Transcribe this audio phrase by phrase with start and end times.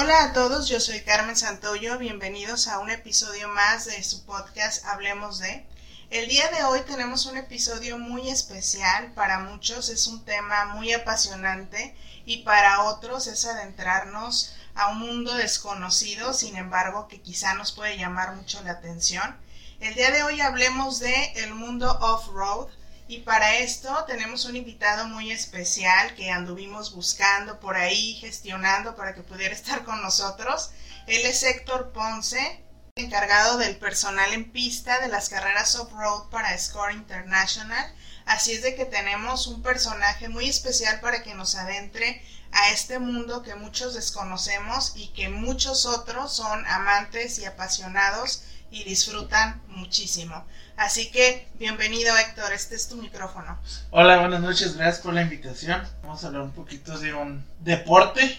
[0.00, 4.84] Hola a todos, yo soy Carmen Santoyo, bienvenidos a un episodio más de su podcast
[4.84, 5.66] Hablemos de.
[6.10, 10.92] El día de hoy tenemos un episodio muy especial, para muchos es un tema muy
[10.92, 17.72] apasionante y para otros es adentrarnos a un mundo desconocido, sin embargo, que quizá nos
[17.72, 19.36] puede llamar mucho la atención.
[19.80, 22.68] El día de hoy hablemos de el mundo off-road
[23.08, 29.14] y para esto tenemos un invitado muy especial que anduvimos buscando por ahí, gestionando para
[29.14, 30.70] que pudiera estar con nosotros.
[31.06, 32.62] Él es Héctor Ponce,
[32.96, 37.94] encargado del personal en pista de las carreras off-road para Score International.
[38.26, 42.22] Así es de que tenemos un personaje muy especial para que nos adentre
[42.52, 48.84] a este mundo que muchos desconocemos y que muchos otros son amantes y apasionados y
[48.84, 50.44] disfrutan muchísimo.
[50.76, 53.58] Así que bienvenido Héctor, este es tu micrófono.
[53.90, 55.82] Hola, buenas noches, gracias por la invitación.
[56.02, 58.38] Vamos a hablar un poquito de un deporte.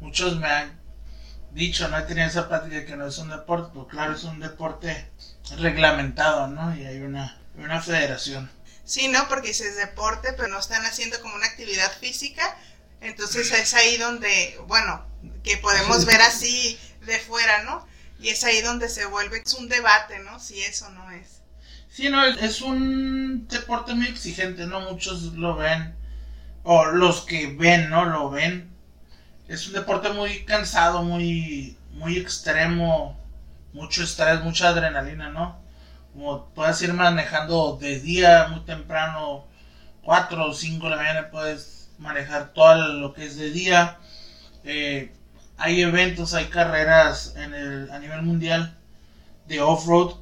[0.00, 0.78] Muchos me han
[1.52, 4.40] dicho, no he tenido esa práctica que no es un deporte, pero claro, es un
[4.40, 5.10] deporte
[5.58, 6.74] reglamentado, ¿no?
[6.76, 8.50] Y hay una, una federación.
[8.84, 9.26] Sí, ¿no?
[9.28, 12.56] Porque dices deporte, pero no están haciendo como una actividad física,
[13.00, 15.04] entonces es ahí donde, bueno,
[15.42, 17.86] que podemos ver así de fuera, ¿no?
[18.20, 20.40] Y es ahí donde se vuelve es un debate, ¿no?
[20.40, 21.42] Si eso no es.
[21.88, 24.80] Sí, no, es un deporte muy exigente, ¿no?
[24.80, 25.94] Muchos lo ven,
[26.62, 28.04] o los que ven, ¿no?
[28.04, 28.70] Lo ven.
[29.48, 33.18] Es un deporte muy cansado, muy, muy extremo,
[33.72, 35.58] mucho estrés, mucha adrenalina, ¿no?
[36.12, 39.46] Como puedes ir manejando de día muy temprano,
[40.02, 43.98] 4 o 5 de la mañana, puedes manejar todo lo que es de día.
[44.64, 45.12] Eh,
[45.58, 48.76] hay eventos, hay carreras en el, a nivel mundial
[49.46, 50.16] de off-road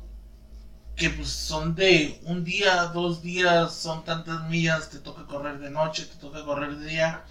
[0.97, 5.71] que pues son de un día, dos días, son tantas millas, te toca correr de
[5.71, 7.25] noche, te toca correr de día.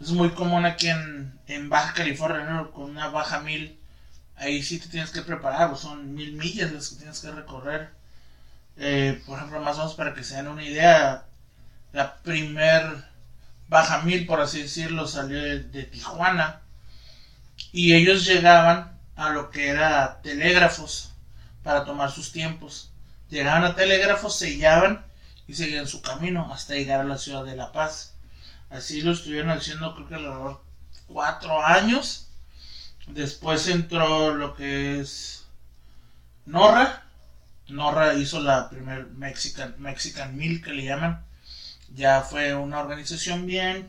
[0.00, 3.78] Es muy común aquí en, en Baja California, con una baja mil,
[4.36, 7.90] ahí sí te tienes que preparar, pues son mil millas las que tienes que recorrer.
[8.76, 11.26] Eh, por ejemplo, más o menos para que se den una idea,
[11.92, 13.04] la primer
[13.68, 16.60] Baja Mil, por así decirlo, salió de, Tijuana.
[17.72, 21.12] Y ellos llegaban a lo que era telégrafos
[21.62, 22.90] para tomar sus tiempos.
[23.30, 25.04] Llegaban a telégrafos, sellaban
[25.46, 28.14] y seguían su camino hasta llegar a la ciudad de La Paz.
[28.70, 30.62] Así lo estuvieron haciendo creo que alrededor
[31.06, 32.28] cuatro años.
[33.06, 35.44] Después entró lo que es
[36.46, 37.02] Norra.
[37.68, 41.24] Norra hizo la primer Mexican, Mexican Mil que le llaman
[41.94, 43.88] ya fue una organización bien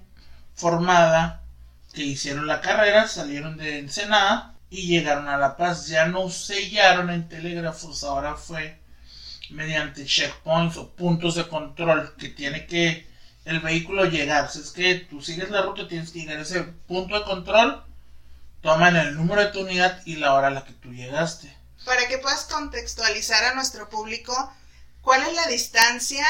[0.53, 1.41] formada
[1.95, 5.87] que hicieron la carrera, salieron de Ensenada y llegaron a La Paz.
[5.87, 8.77] Ya no sellaron en telégrafos, ahora fue
[9.49, 13.07] mediante checkpoints o puntos de control que tiene que
[13.45, 14.51] el vehículo llegar.
[14.51, 17.83] Si es que tú sigues la ruta, tienes que llegar a ese punto de control,
[18.61, 21.55] toman el número de tu unidad y la hora a la que tú llegaste.
[21.85, 24.53] Para que puedas contextualizar a nuestro público,
[25.01, 26.25] ¿cuál es la distancia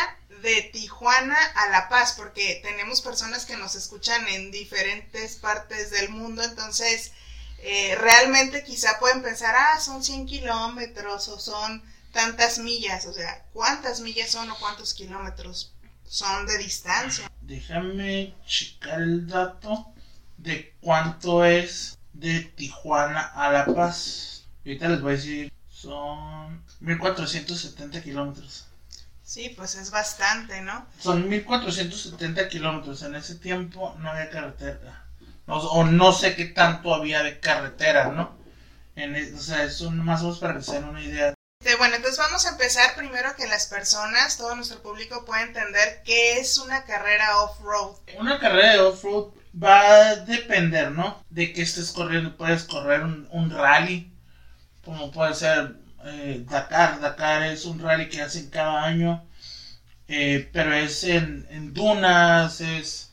[0.45, 6.09] de Tijuana a La Paz, porque tenemos personas que nos escuchan en diferentes partes del
[6.09, 7.13] mundo, entonces
[7.57, 13.43] eh, realmente quizá pueden pensar, ah, son 100 kilómetros o son tantas millas, o sea,
[13.53, 15.73] ¿cuántas millas son o cuántos kilómetros
[16.05, 17.29] son de distancia?
[17.41, 19.87] Déjame checar el dato
[20.37, 24.45] de cuánto es de Tijuana a La Paz.
[24.63, 28.64] Ahorita les voy a decir, son 1470 kilómetros.
[29.25, 30.85] Sí, pues es bastante, ¿no?
[30.99, 33.01] Son 1470 kilómetros.
[33.01, 35.03] En ese tiempo no había carretera.
[35.47, 38.37] o no sé qué tanto había de carretera, ¿no?
[38.95, 41.33] En, e, o sea, es más o menos para que se den una idea.
[41.79, 46.37] Bueno, entonces vamos a empezar primero que las personas, todo nuestro público pueda entender qué
[46.37, 47.97] es una carrera off-road.
[48.19, 51.23] Una carrera de off-road va a depender, ¿no?
[51.31, 52.37] De que estés corriendo.
[52.37, 54.13] Puedes correr un, un rally,
[54.83, 56.99] como puede ser eh, Dakar.
[57.01, 59.23] Dakar es un rally que hacen cada año,
[60.07, 63.11] eh, pero es en, dunas, es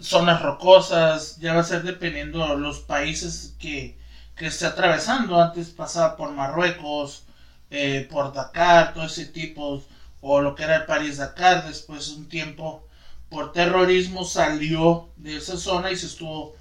[0.00, 3.98] zonas rocosas, ya va a ser dependiendo de los países que,
[4.36, 5.40] que esté atravesando.
[5.40, 7.24] Antes pasaba por Marruecos,
[7.70, 9.82] eh, por Dakar, todo ese tipo,
[10.20, 12.86] o lo que era el París Dakar, después un tiempo
[13.30, 16.56] por terrorismo salió de esa zona y se estuvo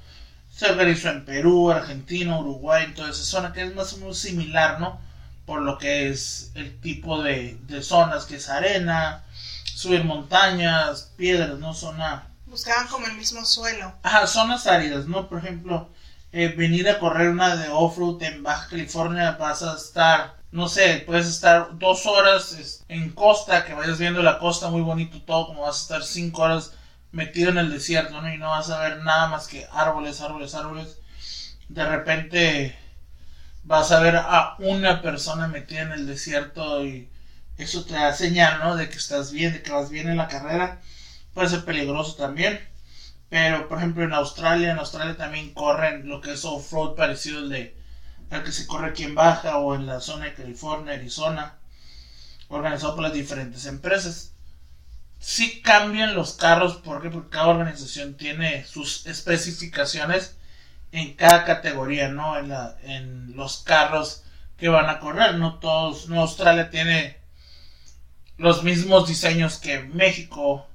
[0.50, 4.18] Se organizó en Perú, Argentina, Uruguay, en toda esa zona, que es más o menos
[4.18, 5.00] similar, ¿no?
[5.48, 9.24] Por lo que es el tipo de, de zonas, que es arena,
[9.64, 11.74] subir montañas, piedras, ¿no?
[11.74, 12.28] Zona...
[12.48, 13.94] Buscaban como el mismo suelo.
[14.04, 15.30] Ajá, zonas áridas, ¿no?
[15.30, 15.90] Por ejemplo,
[16.34, 21.04] eh, venir a correr una de off-road en Baja California, vas a estar, no sé,
[21.06, 25.62] puedes estar dos horas en costa, que vayas viendo la costa muy bonito todo, como
[25.62, 26.74] vas a estar cinco horas
[27.14, 28.34] metido en el desierto, ¿no?
[28.34, 30.98] Y no vas a ver nada más que árboles, árboles, árboles.
[31.70, 32.78] De repente
[33.68, 37.10] vas a ver a una persona metida en el desierto y
[37.58, 38.76] eso te da señal, ¿no?
[38.78, 40.82] De que estás bien, de que vas bien en la carrera.
[41.34, 42.60] Puede ser peligroso también.
[43.30, 47.50] Pero, por ejemplo, en Australia, en Australia también corren lo que es off-road parecido al
[47.50, 47.76] de
[48.30, 51.56] al que se corre aquí en Baja o en la zona de California, Arizona,
[52.50, 54.34] organizado por las diferentes empresas.
[55.20, 60.38] Sí cambian los carros porque, porque cada organización tiene sus especificaciones
[60.92, 62.38] en cada categoría, ¿no?
[62.38, 64.24] En, la, en los carros
[64.58, 67.18] que van a correr, no todos, no Australia tiene
[68.38, 70.68] los mismos diseños que México,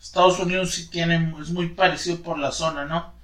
[0.00, 3.14] Estados Unidos sí tiene, es muy parecido por la zona, ¿no?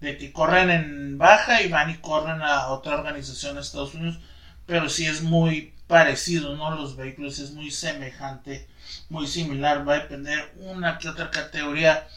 [0.00, 4.18] De que corren en baja y van y corren a otra organización de Estados Unidos,
[4.66, 6.74] pero sí es muy parecido, ¿no?
[6.74, 8.68] Los vehículos es muy semejante,
[9.08, 12.08] muy similar, va a depender una que otra categoría,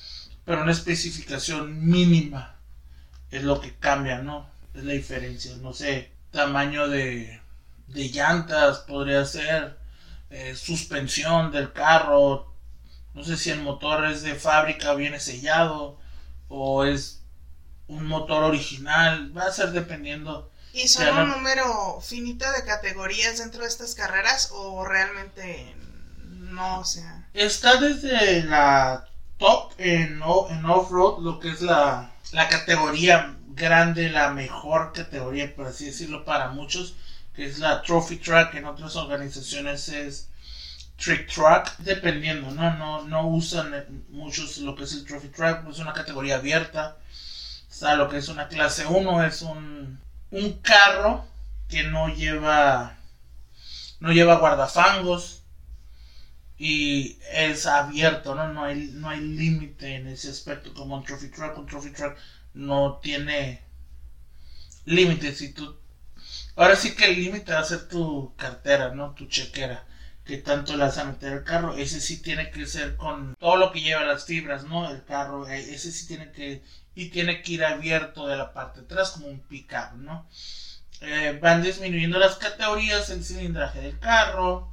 [0.46, 2.53] pero una especificación mínima
[3.34, 4.50] es lo que cambia, ¿no?
[4.74, 7.42] Es la diferencia, no sé, tamaño de,
[7.88, 9.78] de llantas podría ser,
[10.30, 12.54] eh, suspensión del carro,
[13.14, 16.00] no sé si el motor es de fábrica, viene sellado
[16.48, 17.22] o es
[17.88, 19.36] un motor original.
[19.38, 20.52] Va a ser dependiendo.
[20.74, 25.76] ¿Y son un número finito de categorías dentro de estas carreras o realmente
[26.24, 26.80] no?
[26.80, 27.28] O sea.
[27.34, 29.08] Está desde la
[29.38, 35.68] top en, en off-road, lo que es la, la categoría grande, la mejor categoría, por
[35.68, 36.96] así decirlo, para muchos,
[37.36, 38.56] que es la Trophy Track.
[38.56, 40.30] En otras organizaciones es
[40.98, 42.76] Trick Track, dependiendo, ¿no?
[42.76, 46.98] No, no usan muchos lo que es el Trophy Track, es una categoría abierta.
[47.70, 50.00] Está lo que es una clase 1, es un,
[50.32, 51.26] un carro
[51.70, 52.98] que no lleva
[54.00, 55.43] no lleva guardafangos
[56.66, 58.48] y es abierto, ¿no?
[58.54, 61.58] No hay, no hay límite en ese aspecto como un Trophy Track.
[61.58, 62.18] Un Trophy Track
[62.54, 63.62] no tiene
[64.86, 65.36] límite.
[65.36, 65.78] Si tú...
[66.56, 69.14] Ahora sí que el límite va a ser tu cartera, ¿no?
[69.14, 69.86] Tu chequera
[70.24, 71.76] que tanto le vas a meter el carro.
[71.76, 74.90] Ese sí tiene que ser con todo lo que lleva las fibras, ¿no?
[74.90, 76.64] El carro, eh, ese sí tiene que,
[76.96, 80.30] y tiene que ir abierto de la parte de atrás como un pickup, ¿no?
[81.02, 84.73] Eh, van disminuyendo las categorías, el cilindraje del carro,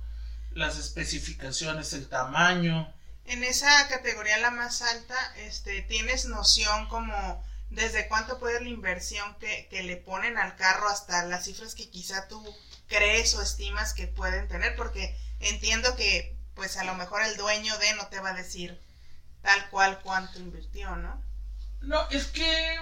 [0.53, 2.93] las especificaciones, el tamaño.
[3.25, 9.37] En esa categoría la más alta, este, tienes noción como desde cuánto puede la inversión
[9.39, 12.45] que, que le ponen al carro hasta las cifras que quizá tú
[12.89, 17.79] crees o estimas que pueden tener, porque entiendo que pues a lo mejor el dueño
[17.79, 18.81] de no te va a decir
[19.43, 21.23] tal cual cuánto invirtió, ¿no?
[21.81, 22.79] No, es que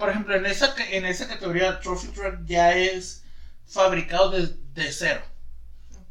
[0.00, 3.22] por ejemplo, en esa en esa categoría Trophy Truck ya es
[3.66, 5.22] fabricado de, cero.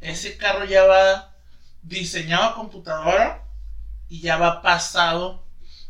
[0.02, 1.36] Ese carro ya va
[1.82, 3.46] diseñado a computadora
[4.08, 5.46] y ya va pasado.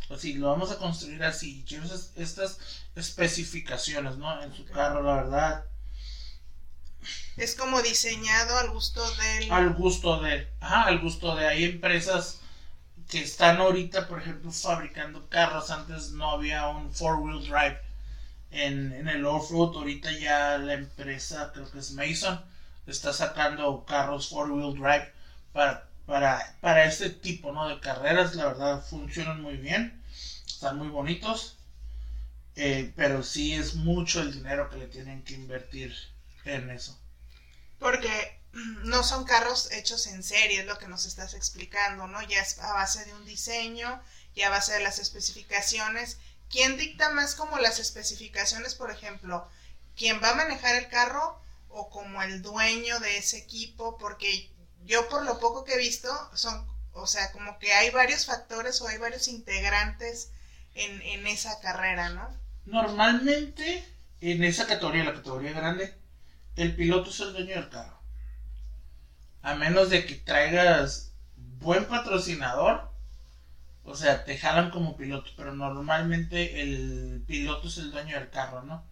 [0.09, 1.63] O si lo vamos a construir así.
[1.67, 1.85] Quiero
[2.15, 2.57] estas
[2.95, 4.41] especificaciones, ¿no?
[4.41, 5.65] En su carro, la verdad.
[7.37, 9.51] Es como diseñado al gusto del...
[9.51, 10.51] Al gusto de...
[10.59, 11.47] Ajá, al gusto de...
[11.47, 12.41] Hay empresas
[13.07, 15.69] que están ahorita, por ejemplo, fabricando carros.
[15.69, 17.79] Antes no había un four-wheel drive
[18.51, 19.75] en, en el off-road.
[19.75, 22.43] Ahorita ya la empresa, creo que es Mason,
[22.91, 25.13] está sacando carros four-wheel drive
[25.53, 27.67] para, para, para este tipo ¿no?
[27.67, 28.35] de carreras.
[28.35, 30.03] La verdad, funcionan muy bien.
[30.45, 31.57] Están muy bonitos.
[32.55, 35.95] Eh, pero sí es mucho el dinero que le tienen que invertir
[36.45, 36.99] en eso.
[37.79, 38.41] Porque
[38.83, 42.21] no son carros hechos en serie, es lo que nos estás explicando, ¿no?
[42.23, 44.01] Ya es a base de un diseño
[44.35, 46.17] y a base de las especificaciones.
[46.49, 49.47] ¿Quién dicta más como las especificaciones, por ejemplo?
[49.95, 53.97] ¿Quién va a manejar el carro o como el dueño de ese equipo?
[53.97, 54.51] Porque
[54.85, 58.81] yo por lo poco que he visto son, o sea, como que hay varios factores
[58.81, 60.31] o hay varios integrantes
[60.75, 62.29] en, en esa carrera, ¿no?
[62.65, 63.83] Normalmente
[64.21, 65.95] en esa categoría, la categoría grande,
[66.55, 67.99] el piloto es el dueño del carro.
[69.41, 71.13] A menos de que traigas
[71.59, 72.89] buen patrocinador,
[73.83, 78.63] o sea, te jalan como piloto, pero normalmente el piloto es el dueño del carro,
[78.63, 78.83] ¿no?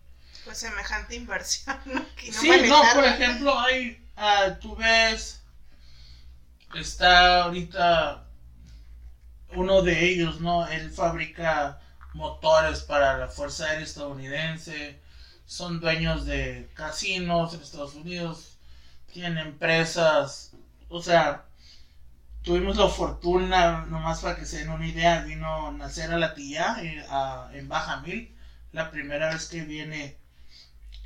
[0.45, 2.05] Pues semejante inversión, ¿no?
[2.17, 5.41] sí, no, por ejemplo, hay, ah, tú ves,
[6.73, 8.25] está ahorita
[9.53, 10.67] uno de ellos, ¿no?
[10.67, 11.79] Él fabrica
[12.13, 14.99] motores para la Fuerza Aérea Estadounidense,
[15.45, 18.57] son dueños de casinos en Estados Unidos,
[19.11, 20.51] tienen empresas,
[20.89, 21.45] o sea,
[22.41, 26.33] tuvimos la fortuna, nomás para que se den una idea, vino a nacer a la
[26.33, 27.05] tía eh,
[27.57, 28.35] en Baja Mil,
[28.71, 30.17] la primera vez que viene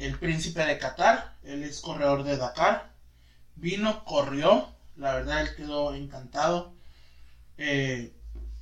[0.05, 2.91] el príncipe de Qatar, él es corredor de Dakar,
[3.55, 6.73] vino, corrió, la verdad él quedó encantado,
[7.57, 8.11] eh,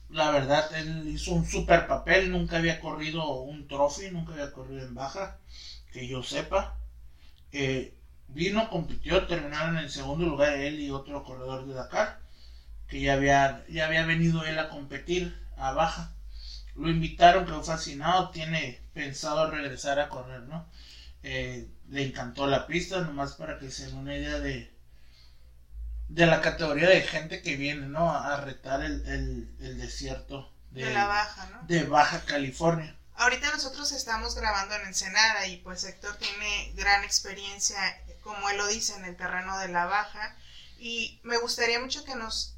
[0.10, 4.81] la verdad él hizo un super papel, nunca había corrido un trophy, nunca había corrido
[4.81, 5.38] en baja,
[5.93, 6.77] que yo sepa,
[7.51, 7.96] eh,
[8.27, 12.19] vino, compitió, terminaron en segundo lugar él y otro corredor de Dakar,
[12.88, 16.13] que ya había, ya había venido él a competir a baja.
[16.75, 20.65] Lo invitaron, quedó fascinado, tiene pensado regresar a correr, ¿no?
[21.23, 24.73] Eh, le encantó la pista, nomás para que se den una idea de,
[26.07, 28.11] de la categoría de gente que viene, ¿no?
[28.11, 31.67] A retar el, desierto de, la Baja, ¿no?
[31.67, 32.95] De Baja California.
[33.15, 37.77] Ahorita nosotros estamos grabando en Ensenada y pues Héctor tiene gran experiencia,
[38.23, 40.38] como él lo dice, en el terreno de la Baja.
[40.77, 42.55] Y me gustaría mucho que nos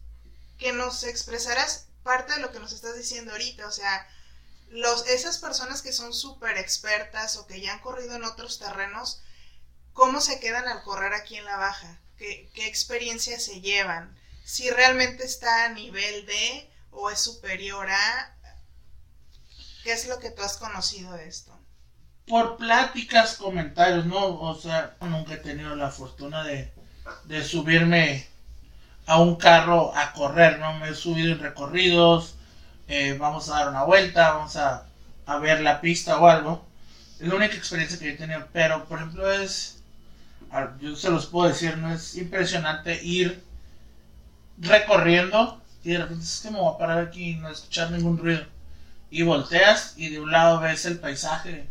[0.60, 4.08] que nos expresaras parte de lo que nos estás diciendo ahorita, o sea,
[4.72, 9.22] los, esas personas que son súper expertas o que ya han corrido en otros terrenos,
[9.94, 12.00] ¿cómo se quedan al correr aquí en la baja?
[12.18, 14.18] ¿Qué, qué experiencia se llevan?
[14.44, 18.36] Si realmente está a nivel de o es superior a...
[19.84, 21.58] ¿Qué es lo que tú has conocido de esto?
[22.28, 24.40] Por pláticas, comentarios, ¿no?
[24.40, 26.72] O sea, nunca he tenido la fortuna de,
[27.26, 28.28] de subirme
[29.06, 30.74] a un carro a correr, ¿no?
[30.80, 32.36] Me he subido en recorridos,
[32.92, 34.86] eh, vamos a dar una vuelta, vamos a,
[35.26, 36.68] a, ver la pista o algo.
[37.22, 39.82] Es la única experiencia que he tenido, pero por ejemplo es,
[40.82, 43.42] yo se los puedo decir, no es impresionante ir
[44.58, 48.18] recorriendo y de repente es que me voy a parar aquí y no escuchar ningún
[48.18, 48.44] ruido.
[49.10, 51.70] Y volteas y de un lado ves el paisaje,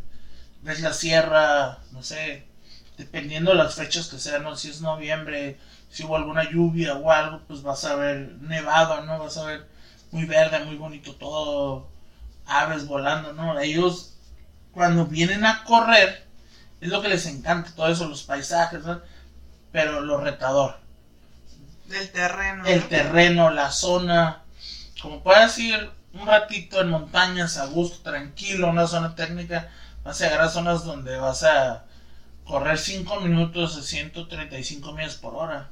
[0.62, 2.46] ves la sierra, no sé,
[2.96, 4.56] dependiendo de las fechas que sean, ¿no?
[4.56, 5.58] si es noviembre,
[5.90, 9.18] si hubo alguna lluvia o algo, pues vas a ver nevado, ¿no?
[9.18, 9.69] Vas a ver
[10.10, 11.88] muy verde, muy bonito todo,
[12.46, 13.58] aves volando, ¿no?
[13.60, 14.16] Ellos
[14.72, 16.26] cuando vienen a correr,
[16.80, 19.00] es lo que les encanta, todo eso, los paisajes, ¿no?
[19.72, 20.78] Pero lo retador.
[21.86, 22.64] Del terreno.
[22.66, 24.42] El terreno, la zona.
[25.02, 29.70] Como puedes ir un ratito en montañas a gusto, tranquilo, una zona técnica,
[30.02, 31.84] vas a llegar a zonas donde vas a
[32.44, 35.68] correr 5 minutos a 135 millas por hora.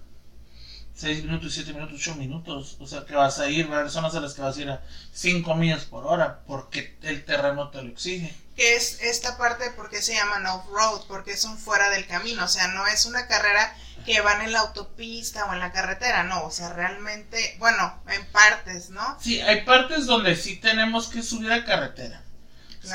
[0.98, 2.76] 6 minutos, 7 minutos, 8 minutos.
[2.80, 4.60] O sea que vas a ir, va a haber zonas a las que vas a
[4.60, 8.34] ir a 5 millas por hora porque el terreno te lo exige.
[8.56, 11.02] Que es esta parte, ¿por qué se llaman off-road?
[11.06, 12.44] Porque son fuera del camino.
[12.44, 16.24] O sea, no es una carrera que van en la autopista o en la carretera,
[16.24, 16.44] no.
[16.44, 19.18] O sea, realmente, bueno, en partes, ¿no?
[19.20, 22.24] Sí, hay partes donde sí tenemos que subir a carretera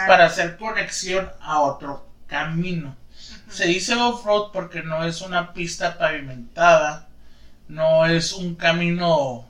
[0.07, 2.97] para hacer conexión a otro camino.
[3.49, 7.07] Se dice off-road porque no es una pista pavimentada
[7.73, 9.45] no es un camino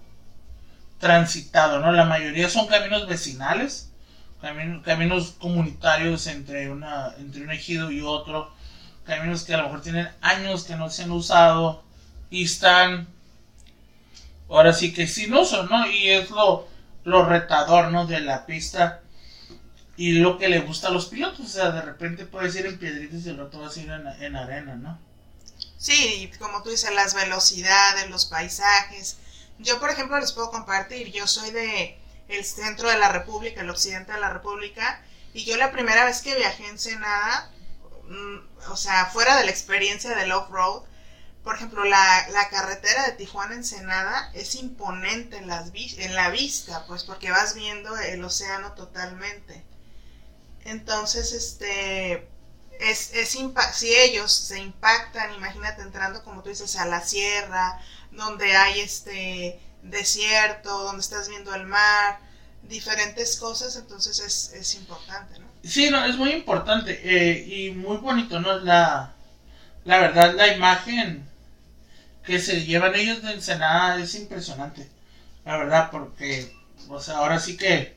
[0.99, 1.91] transitado, ¿no?
[1.91, 3.91] La mayoría son caminos vecinales,
[4.83, 8.53] caminos, comunitarios entre, una, entre un ejido y otro,
[9.05, 11.83] caminos que a lo mejor tienen años que no se han usado
[12.29, 13.07] y están
[14.49, 15.85] ahora sí que sin uso, ¿no?
[15.87, 16.67] Y es lo,
[17.03, 18.05] lo retador, ¿no?
[18.05, 19.01] De la pista
[19.97, 22.79] y lo que le gusta a los pilotos, o sea, de repente puedes ir en
[22.79, 25.12] piedritas y el rato vas a ir en arena, ¿no?
[25.83, 29.17] Sí, como tú dices, las velocidades, los paisajes.
[29.59, 31.99] Yo, por ejemplo, les puedo compartir, yo soy de
[32.29, 36.21] el centro de la República, el occidente de la República, y yo la primera vez
[36.21, 37.51] que viajé en Ensenada,
[38.05, 40.83] mm, o sea, fuera de la experiencia del off-road,
[41.43, 46.85] por ejemplo, la, la, carretera de Tijuana Ensenada es imponente en, las en la vista,
[46.87, 49.65] pues porque vas viendo el océano totalmente.
[50.63, 52.29] Entonces, este,
[52.83, 53.37] es, es
[53.73, 57.79] si ellos se impactan, imagínate entrando, como tú dices, a la sierra,
[58.11, 62.19] donde hay este desierto, donde estás viendo el mar,
[62.63, 65.47] diferentes cosas, entonces es, es importante, ¿no?
[65.63, 68.59] Sí, no, es muy importante eh, y muy bonito, ¿no?
[68.59, 69.13] La,
[69.85, 71.27] la verdad, la imagen
[72.25, 74.89] que se llevan ellos de Ensenada es impresionante,
[75.45, 76.53] la verdad, porque,
[76.89, 77.95] o sea, ahora sí que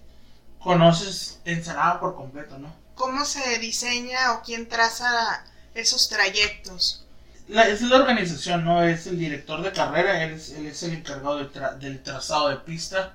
[0.58, 2.85] conoces Ensenada por completo, ¿no?
[2.96, 7.04] ¿Cómo se diseña o quién traza esos trayectos?
[7.46, 8.82] La, es la organización, ¿no?
[8.82, 11.38] Es el director de carrera, él es, él es el encargado
[11.78, 13.14] del trazado de pista.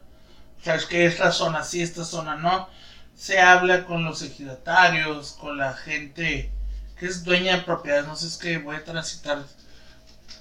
[0.63, 2.69] Sabes que esta zona sí, esta zona no.
[3.17, 6.51] Se habla con los ejidatarios, con la gente
[6.97, 8.05] que es dueña de propiedades.
[8.05, 9.43] No sé, es que voy a transitar,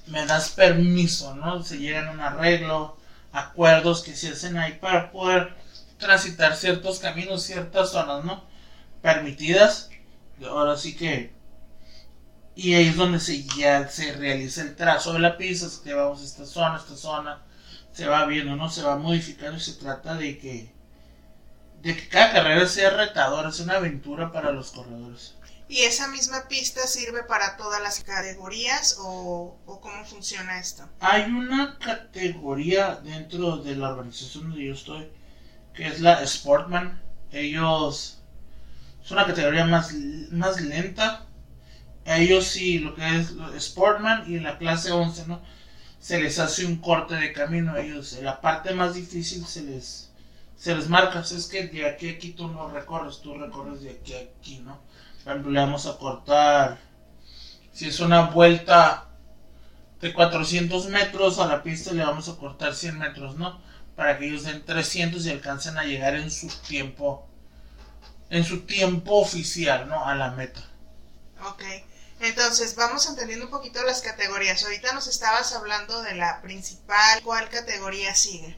[0.06, 1.62] me das permiso, ¿no?
[1.64, 2.98] Se llegan a un arreglo,
[3.32, 5.54] acuerdos que se hacen ahí para poder
[5.98, 8.49] transitar ciertos caminos, ciertas zonas, ¿no?
[9.02, 9.90] Permitidas.
[10.46, 11.32] Ahora sí que...
[12.54, 16.20] Y ahí es donde se, ya se realiza el trazo de la pista, que vamos
[16.20, 17.42] a esta zona, esta zona,
[17.92, 18.68] se va viendo, ¿no?
[18.68, 20.70] Se va modificando y se trata de que,
[21.80, 25.36] de que cada carrera sea retadora, sea una aventura para los corredores.
[25.70, 30.88] ¿Y esa misma pista sirve para todas las categorías o, cómo funciona esto?
[30.98, 35.08] Hay una categoría dentro de la organización donde yo estoy,
[35.72, 37.00] que es la Sportman.
[37.30, 38.19] Ellos
[39.10, 39.92] es una categoría más,
[40.30, 41.26] más lenta.
[42.04, 45.42] ellos sí, lo que es Sportman y la clase 11, ¿no?
[45.98, 47.76] Se les hace un corte de camino.
[47.76, 50.12] ellos, la parte más difícil se les,
[50.56, 51.18] se les marca.
[51.22, 54.58] es que de aquí a aquí tú no recorres, tú recorres de aquí a aquí,
[54.60, 54.78] ¿no?
[55.26, 56.78] le vamos a cortar,
[57.72, 59.08] si es una vuelta
[60.00, 63.60] de 400 metros a la pista, le vamos a cortar 100 metros, ¿no?
[63.96, 67.29] Para que ellos den 300 y alcancen a llegar en su tiempo,
[68.30, 70.04] en su tiempo oficial, ¿no?
[70.06, 70.62] A la meta.
[71.46, 71.62] Ok.
[72.20, 74.62] Entonces, vamos entendiendo un poquito las categorías.
[74.62, 77.20] Ahorita nos estabas hablando de la principal.
[77.22, 78.56] ¿Cuál categoría sigue?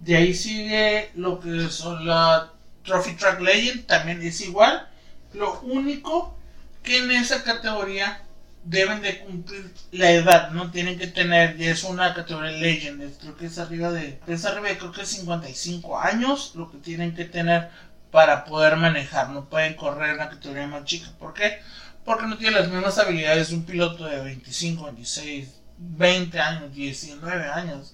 [0.00, 2.52] De ahí sigue lo que son la
[2.84, 4.88] Trophy Track Legend, también es igual.
[5.32, 6.36] Lo único
[6.82, 8.22] que en esa categoría
[8.64, 13.36] deben de cumplir la edad, no tienen que tener, ya es una categoría Legend, creo
[13.36, 17.26] que es arriba de, es arriba de creo que 55 años lo que tienen que
[17.26, 17.70] tener
[18.14, 21.60] para poder manejar, no pueden correr en una categoría más chica, ¿por qué?
[22.04, 27.48] Porque no tienen las mismas habilidades de un piloto de 25, 26, 20 años, 19
[27.48, 27.92] años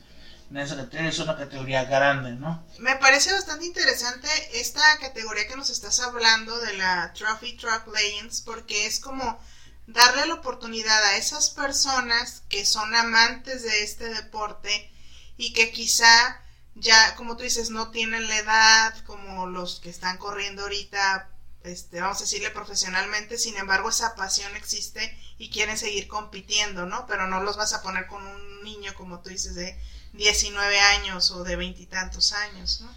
[0.51, 2.63] en esa categoría es una categoría grande, ¿no?
[2.81, 4.29] Me parece bastante interesante
[4.61, 9.43] esta categoría que nos estás hablando de la Trophy Truck Legends porque es como
[9.87, 14.93] darle la oportunidad a esas personas que son amantes de este deporte
[15.39, 16.43] y que quizá
[16.81, 21.29] ya, como tú dices, no tienen la edad como los que están corriendo ahorita,
[21.63, 27.07] este, vamos a decirle profesionalmente, sin embargo esa pasión existe y quieren seguir compitiendo, ¿no?
[27.07, 29.79] Pero no los vas a poner con un niño, como tú dices, de
[30.15, 32.95] 19 años o de veintitantos años, ¿no?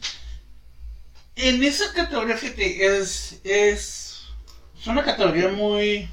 [1.36, 4.22] En esa categoría, fíjate, es, es,
[4.80, 6.10] es una categoría muy...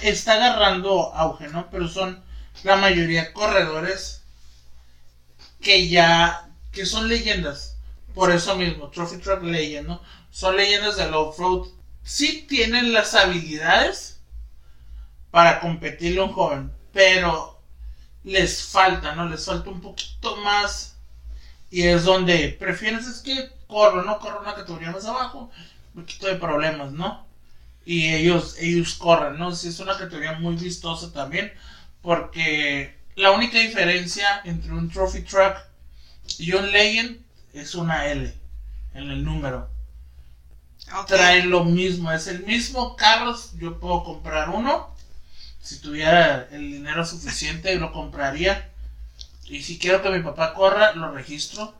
[0.00, 1.70] Está agarrando auge, ¿no?
[1.70, 2.24] Pero son
[2.64, 4.22] la mayoría corredores
[5.60, 6.45] que ya,
[6.76, 7.78] que son leyendas.
[8.14, 10.02] Por eso mismo, Trophy Truck Legend, ¿no?
[10.30, 11.68] Son leyendas del off-road.
[12.02, 14.20] Sí tienen las habilidades
[15.30, 17.58] para competirle a un joven, pero
[18.24, 19.26] les falta, ¿no?
[19.26, 20.98] Les falta un poquito más.
[21.70, 24.18] Y es donde prefieres es que corro, ¿no?
[24.18, 25.50] Corro una categoría más abajo,
[25.94, 27.26] un poquito de problemas, ¿no?
[27.86, 29.54] Y ellos, ellos corren, ¿no?
[29.54, 31.52] Si es una categoría muy vistosa también,
[32.02, 35.56] porque la única diferencia entre un Trophy Truck
[36.38, 37.18] y un Legend
[37.52, 38.34] es una L
[38.94, 39.70] en el número.
[41.06, 44.96] Trae lo mismo, es el mismo carro, yo puedo comprar uno
[45.66, 48.70] si tuviera el dinero suficiente lo compraría.
[49.46, 51.74] Y si quiero que mi papá corra, lo registro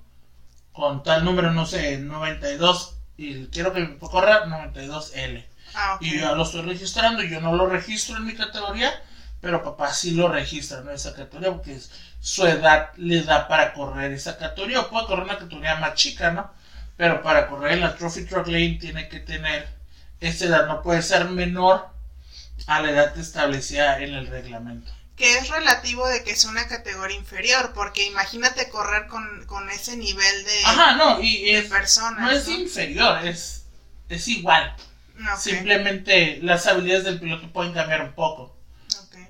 [0.72, 2.96] con tal número, no sé, 92.
[3.16, 5.46] Y quiero que mi papá corra 92L.
[5.76, 7.22] Ah, y yo lo estoy registrando.
[7.22, 8.92] Yo no lo registro en mi categoría,
[9.40, 11.80] pero papá sí lo registra en esa categoría porque
[12.20, 14.81] su edad le da para correr esa categoría.
[14.81, 16.50] O puede correr una categoría más chica, ¿no?
[16.96, 19.68] Pero para correr en la Trophy Truck Lane tiene que tener
[20.20, 21.88] esa edad, no puede ser menor
[22.66, 24.90] a la edad establecida en el reglamento.
[25.16, 30.44] Que es relativo de que es una categoría inferior, porque imagínate correr con, ese nivel
[30.44, 32.20] de, Ajá, no, y es, personas.
[32.20, 33.64] No es inferior, es,
[34.09, 34.74] es igual.
[35.38, 38.55] Simplemente las habilidades del piloto pueden cambiar un poco.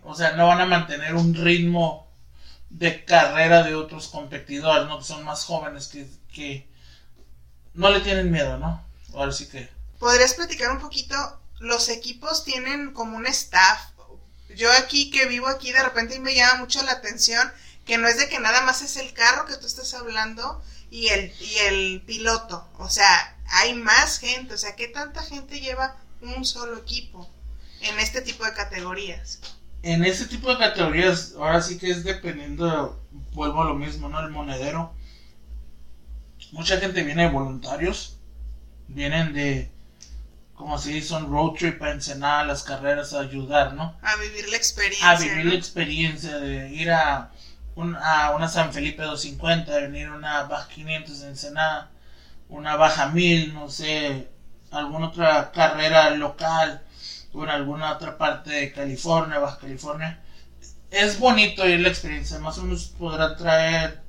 [0.03, 2.06] O sea, no van a mantener un ritmo
[2.71, 4.99] de carrera de otros competidores, ¿no?
[4.99, 6.69] Que son más jóvenes que, que
[7.75, 8.85] no le tienen miedo, ¿no?
[9.15, 9.69] Ahora sí que...
[9.99, 11.17] ¿Podrías platicar un poquito
[11.59, 13.81] los equipos tienen como un staff.
[14.55, 17.51] Yo aquí que vivo aquí de repente me llama mucho la atención
[17.85, 21.09] que no es de que nada más es el carro que tú estás hablando y
[21.09, 22.69] el, y el piloto.
[22.79, 24.55] O sea, hay más gente.
[24.55, 27.31] O sea, ¿qué tanta gente lleva un solo equipo
[27.81, 29.41] en este tipo de categorías?
[29.83, 33.01] En este tipo de categorías, ahora sí que es dependiendo,
[33.33, 34.21] vuelvo a lo mismo, ¿no?
[34.21, 34.93] El monedero.
[36.53, 38.19] Mucha gente viene de voluntarios,
[38.89, 39.71] vienen de
[40.57, 43.95] como si hizo un road trip a Ensenada, las carreras, a ayudar, ¿no?
[44.03, 45.11] A vivir la experiencia.
[45.11, 47.31] A vivir la experiencia de ir a,
[48.03, 51.91] a una San Felipe 250, venir a una Baja 500 de Ensenada,
[52.49, 54.29] una Baja 1000, no sé,
[54.71, 56.83] alguna otra carrera local
[57.45, 60.21] en alguna otra parte de California, Baja California.
[60.91, 64.03] Es bonito ir la experiencia, más o menos podrá traer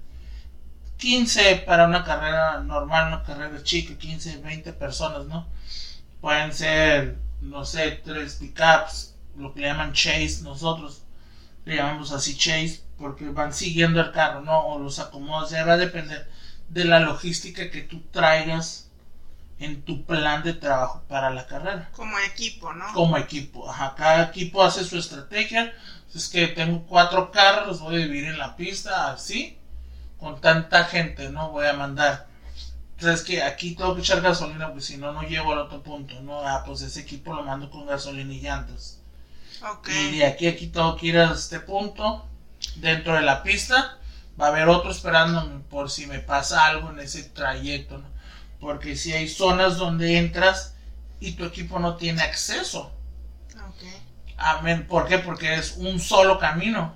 [0.98, 5.48] 15 para una carrera normal, una carrera chica, 15, 20 personas, ¿no?
[6.22, 11.04] Pueden ser, no sé, tres pickups, lo que le llaman chase, nosotros
[11.66, 14.68] le llamamos así chase, porque van siguiendo el carro, ¿no?
[14.68, 16.28] O los acomodas, ya va a depender
[16.70, 18.87] de la logística que tú traigas
[19.60, 21.90] en tu plan de trabajo para la carrera.
[21.94, 22.94] Como equipo, ¿no?
[22.94, 25.74] Como equipo, ajá, cada equipo hace su estrategia.
[26.14, 29.58] Es que tengo cuatro carros, los voy a dividir en la pista, así,
[30.20, 31.52] con tanta gente, ¿no?
[31.52, 32.28] Voy a mandar.
[32.98, 36.20] Entonces que aquí tengo que echar gasolina, porque si no, no llego al otro punto,
[36.22, 36.42] ¿no?
[36.42, 39.00] Ah, pues ese equipo lo mando con gasolina y llantas.
[39.62, 39.90] Ok.
[39.90, 42.26] Y de aquí a aquí tengo que ir a este punto,
[42.78, 43.98] dentro de la pista,
[44.40, 48.17] va a haber otro esperándome por si me pasa algo en ese trayecto, ¿no?
[48.60, 50.74] Porque si hay zonas donde entras
[51.20, 52.92] y tu equipo no tiene acceso.
[53.56, 53.84] Ok.
[54.38, 54.88] Amén.
[54.88, 55.20] ¿Por qué?
[55.20, 56.96] Porque es un solo camino.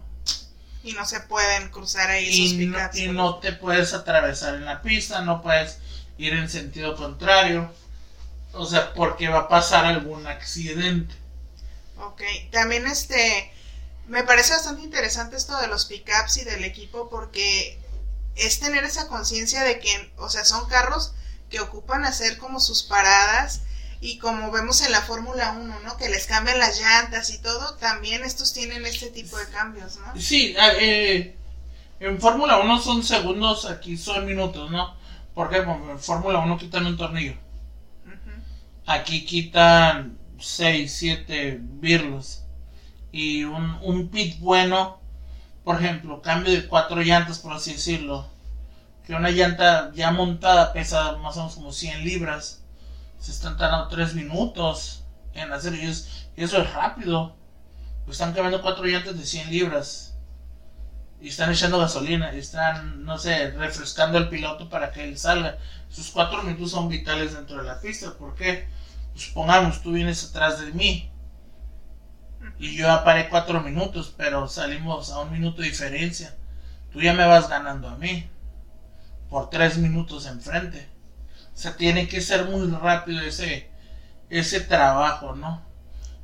[0.84, 2.98] Y no se pueden cruzar ahí Y no, pickups.
[2.98, 5.78] y no te puedes atravesar en la pista, no puedes
[6.18, 7.72] ir en sentido contrario.
[8.54, 11.14] O sea, porque va a pasar algún accidente.
[12.00, 12.22] Ok,
[12.52, 13.52] también este,
[14.08, 17.80] me parece bastante interesante esto de los pickups y del equipo porque
[18.36, 21.14] es tener esa conciencia de que, o sea, son carros
[21.52, 23.62] que ocupan hacer como sus paradas
[24.00, 25.98] y como vemos en la Fórmula 1, ¿no?
[25.98, 30.20] Que les cambian las llantas y todo, también estos tienen este tipo de cambios, ¿no?
[30.20, 31.36] Sí, eh,
[32.00, 34.96] en Fórmula 1 son segundos, aquí son minutos, ¿no?
[35.36, 37.36] Porque en Fórmula 1 quitan un tornillo.
[38.88, 42.44] Aquí quitan 6, 7 birlos.
[43.12, 45.00] Y un, un pit bueno,
[45.64, 48.28] por ejemplo, cambio de cuatro llantas, por así decirlo.
[49.12, 52.64] Que una llanta ya montada pesa más o menos como 100 libras.
[53.20, 57.36] Se están tardando 3 minutos en hacer y y eso es rápido.
[58.08, 60.16] Están cambiando cuatro llantas de 100 libras.
[61.20, 62.34] Y están echando gasolina.
[62.34, 65.58] Y están, no sé, refrescando al piloto para que él salga.
[65.90, 68.14] Sus cuatro minutos son vitales dentro de la pista.
[68.14, 68.70] ¿Por qué?
[69.12, 71.12] Pues, Supongamos, tú vienes atrás de mí.
[72.60, 76.34] Y yo ya cuatro minutos, pero salimos a un minuto de diferencia.
[76.94, 78.32] Tú ya me vas ganando a mí.
[79.32, 80.90] Por tres minutos enfrente.
[81.56, 83.72] O sea, tiene que ser muy rápido ese,
[84.30, 85.66] ese trabajo, ¿no?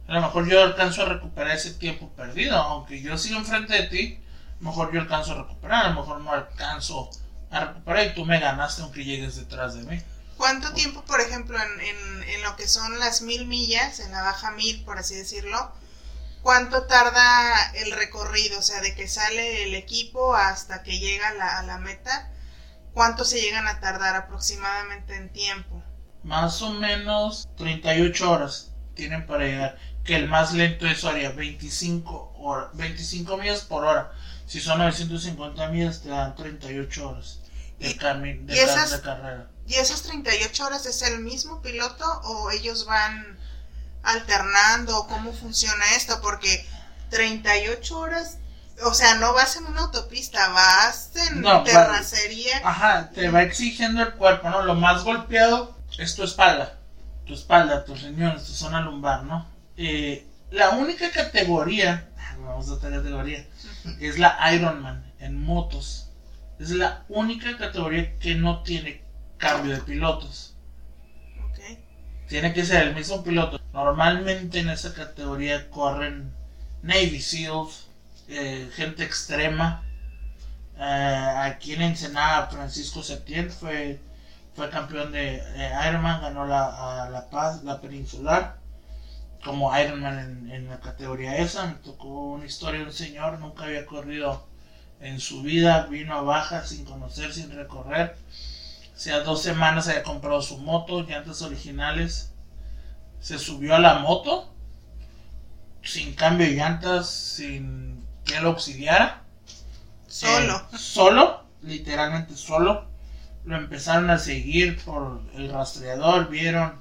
[0.10, 2.58] A lo mejor yo alcanzo a recuperar ese tiempo perdido.
[2.58, 4.20] Aunque yo siga enfrente de ti,
[4.60, 5.86] a lo mejor yo alcanzo a recuperar.
[5.86, 7.10] A lo mejor no alcanzo
[7.50, 10.02] a recuperar y tú me ganaste aunque llegues detrás de mí.
[10.36, 14.52] ¿Cuánto tiempo, por ejemplo, en, en, lo que son las mil millas, en la baja
[14.52, 15.72] mil, por así decirlo,
[16.44, 18.60] cuánto tarda el recorrido?
[18.60, 22.30] O sea, de que sale el equipo hasta que llega a la meta,
[22.98, 25.84] ¿cuánto se llegan a tardar aproximadamente en tiempo?
[26.24, 29.78] Más o menos 38 horas tienen para llegar.
[30.04, 34.12] Que el más lento es haría 25, horas, 25 millas por hora.
[34.48, 37.40] Si son 950 millas, te dan 38 horas
[37.78, 39.48] de, ¿Y- de, y esas- de carrera.
[39.68, 43.38] ¿Y esas 38 horas es el mismo piloto o ellos van
[44.02, 45.06] alternando?
[45.08, 46.20] ¿Cómo funciona esto?
[46.22, 46.66] Porque
[47.12, 48.38] 38 horas,
[48.86, 52.62] o sea, no vas en una autopista, vas en No, va- terracería.
[52.64, 54.62] Ajá, te va exigiendo el cuerpo, ¿no?
[54.64, 56.78] Lo más golpeado es tu espalda.
[57.26, 59.48] Tu espalda, tus riñones, tu zona lumbar, ¿no?
[59.76, 62.10] Eh, la única categoría,
[62.40, 63.46] vamos a otra categoría,
[64.00, 66.10] es la Ironman en motos.
[66.60, 69.04] Es la única categoría que no tiene
[69.38, 70.56] cambio de pilotos.
[71.44, 71.60] Ok.
[72.28, 73.60] Tiene que ser el mismo piloto.
[73.74, 76.34] Normalmente en esa categoría corren
[76.82, 77.87] Navy SEALs,
[78.28, 79.84] eh, gente extrema.
[80.78, 84.00] Eh, aquí en Ensenada, Francisco Septién fue,
[84.56, 85.42] fue campeón de
[85.88, 88.58] Ironman, ganó la, a la Paz, la peninsular,
[89.44, 91.66] como Ironman en, en la categoría esa.
[91.66, 94.48] Me tocó una historia de un señor, nunca había corrido
[95.00, 98.16] en su vida, vino a baja sin conocer, sin recorrer.
[98.96, 102.34] Hacía dos semanas había comprado su moto, llantas originales.
[103.20, 104.52] Se subió a la moto
[105.84, 107.97] sin cambio de llantas, sin
[108.28, 109.22] que lo auxiliara.
[110.08, 110.56] Solo.
[110.74, 112.86] Eh, solo, literalmente solo.
[113.46, 116.74] Lo empezaron a seguir por el rastreador, vieron.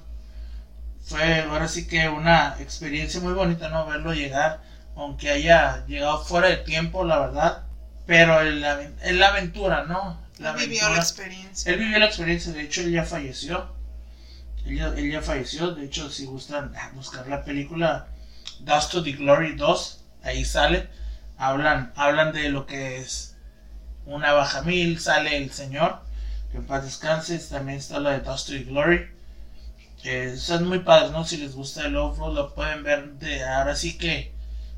[1.03, 3.85] Fue ahora sí que una experiencia muy bonita, ¿no?
[3.85, 4.61] Verlo llegar,
[4.95, 7.63] aunque haya llegado fuera de tiempo, la verdad.
[8.05, 10.19] Pero en la, en la aventura, ¿no?
[10.39, 11.71] La Él vivió la experiencia.
[11.71, 13.73] Él vivió la experiencia, de hecho él ya falleció.
[14.65, 18.07] Él ya, él ya falleció, de hecho si gustan ah, buscar la película
[18.59, 20.89] Dust to the Glory 2, ahí sale.
[21.37, 23.35] Hablan, hablan de lo que es
[24.05, 26.01] una baja mil, sale el señor,
[26.51, 29.11] que en paz descanse, también está la de Dust Glory.
[30.37, 31.25] Son muy padres, ¿no?
[31.25, 34.33] Si les gusta el off-road lo pueden ver de ahora sí que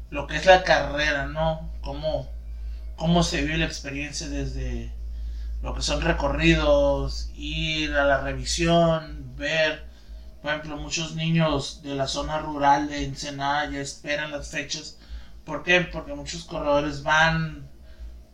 [0.09, 1.69] lo que es la carrera, ¿no?
[1.81, 2.27] Cómo,
[2.95, 4.91] cómo se vive la experiencia desde
[5.61, 9.85] lo que son recorridos, ir a la revisión, ver,
[10.41, 14.98] por ejemplo, muchos niños de la zona rural de Ensenada ya esperan las fechas.
[15.49, 15.81] ¿Por qué?
[15.81, 17.67] Porque muchos corredores van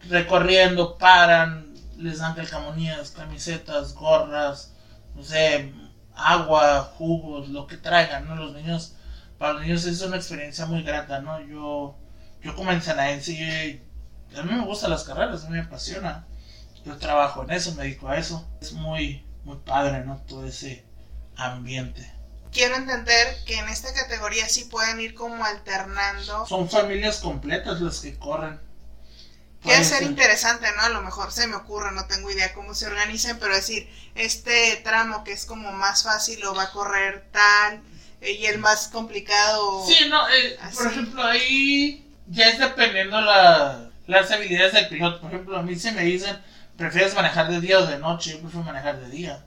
[0.10, 4.74] recorriendo, paran, les dan calcamonías, camisetas, gorras,
[5.16, 5.74] no sé,
[6.14, 8.36] agua, jugos, lo que traigan, ¿no?
[8.36, 8.98] Los niños,
[9.38, 11.40] para los niños es una experiencia muy grata, ¿no?
[11.40, 11.96] Yo,
[12.44, 13.80] yo como ensenadense,
[14.34, 16.28] yo, a mí me gustan las carreras, a mí me apasiona.
[16.84, 18.46] Yo trabajo en eso, me dedico a eso.
[18.60, 20.18] Es muy, muy padre, ¿no?
[20.28, 20.84] Todo ese
[21.38, 22.12] ambiente.
[22.56, 26.46] Quiero entender que en esta categoría sí pueden ir como alternando.
[26.46, 28.62] Son familias completas las que corren.
[29.62, 30.84] Quiere ser interesante, ¿no?
[30.84, 34.80] A lo mejor se me ocurre, no tengo idea cómo se organizan, pero decir, este
[34.86, 37.82] tramo que es como más fácil lo va a correr tal,
[38.22, 39.86] eh, y el más complicado.
[39.86, 45.20] Sí, no, eh, por ejemplo, ahí ya es dependiendo la, las habilidades del piloto.
[45.20, 46.42] Por ejemplo, a mí se me dicen,
[46.78, 48.32] ¿prefieres manejar de día o de noche?
[48.32, 49.44] Yo prefiero manejar de día.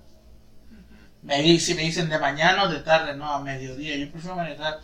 [1.29, 3.95] Me, si me dicen de mañana o de tarde, no, a mediodía.
[3.97, 4.81] Yo prefiero manejar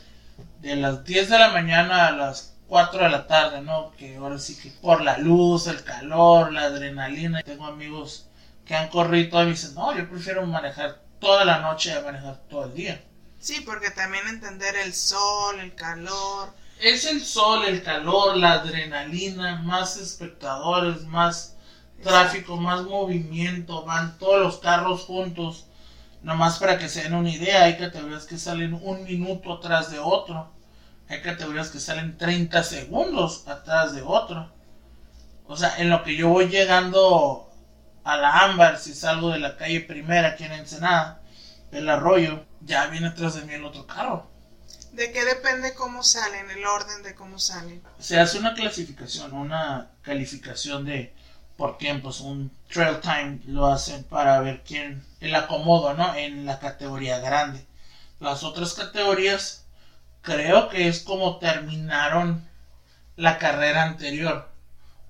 [0.61, 3.93] de las 10 de la mañana a las 4 de la tarde, ¿no?
[3.97, 7.43] Que ahora sí que por la luz, el calor, la adrenalina.
[7.43, 8.29] Tengo amigos
[8.67, 12.37] que han corrido y me dicen, no, yo prefiero manejar toda la noche a manejar
[12.51, 13.03] todo el día.
[13.41, 16.53] Sí, porque también entender el sol, el calor.
[16.79, 21.57] Es el sol, el calor, la adrenalina, más espectadores, más
[22.03, 25.69] tráfico, más movimiento, van todos los carros juntos.
[26.25, 29.99] Nomás para que se den una idea, hay categorías que salen un minuto atrás de
[29.99, 30.51] otro.
[31.07, 34.51] Hay categorías que salen 30 segundos atrás de otro.
[35.47, 37.53] O sea, en lo que yo voy llegando
[38.05, 41.21] a la Ámbar, si salgo de la calle primera aquí en Ensenada,
[41.73, 44.27] el arroyo, ya viene atrás de mí el otro carro.
[44.93, 47.83] ¿De qué depende cómo salen, el orden de cómo salen?
[47.99, 51.13] Se hace una clasificación, una calificación de
[51.57, 56.15] por tiempos, un trail time lo hacen para ver quién, el acomodo, ¿no?
[56.15, 57.67] En la categoría grande.
[58.21, 59.67] Las otras categorías
[60.23, 62.49] creo que es como terminaron
[63.17, 64.51] la carrera anterior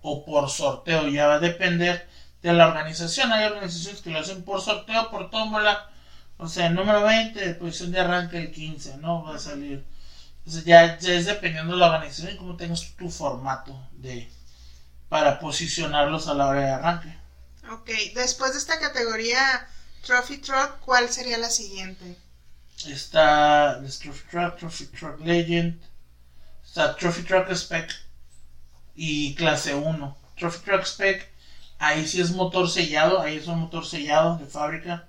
[0.02, 2.08] o por sorteo, ya va a depender
[2.42, 3.32] de la organización.
[3.32, 5.88] Hay organizaciones que lo hacen por sorteo, por tómbola,
[6.36, 9.24] o sea, el número 20, posición de arranque el 15, ¿no?
[9.24, 9.86] Va a salir.
[10.38, 14.30] Entonces ya, es dependiendo de la organización y cómo tengas tu formato de
[15.08, 17.18] para posicionarlos a la hora de arranque.
[17.70, 19.68] Ok, después de esta categoría
[20.04, 22.16] Trophy Truck, ¿cuál sería la siguiente?
[22.86, 25.80] Está Trophy Truck, Trophy Truck Legend,
[26.62, 27.90] está Trophy Truck Spec
[28.94, 30.18] y clase 1.
[30.38, 31.26] Trophy Truck Spec,
[31.78, 35.08] ahí sí es motor sellado, ahí es un motor sellado de fábrica.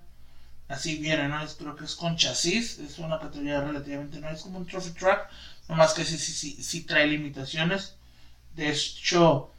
[0.70, 1.46] Así viene, ¿no?
[1.60, 5.28] creo que es con chasis, es una categoría relativamente no es como un Trophy Truck,
[5.68, 7.96] nomás que sí, sí, sí, sí trae limitaciones.
[8.56, 9.52] De hecho,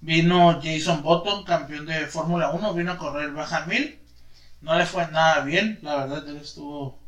[0.00, 3.98] vino Jason Button, campeón de Fórmula 1, vino a correr baja mil.
[4.64, 6.98] No le fue nada bien, la verdad, él estuvo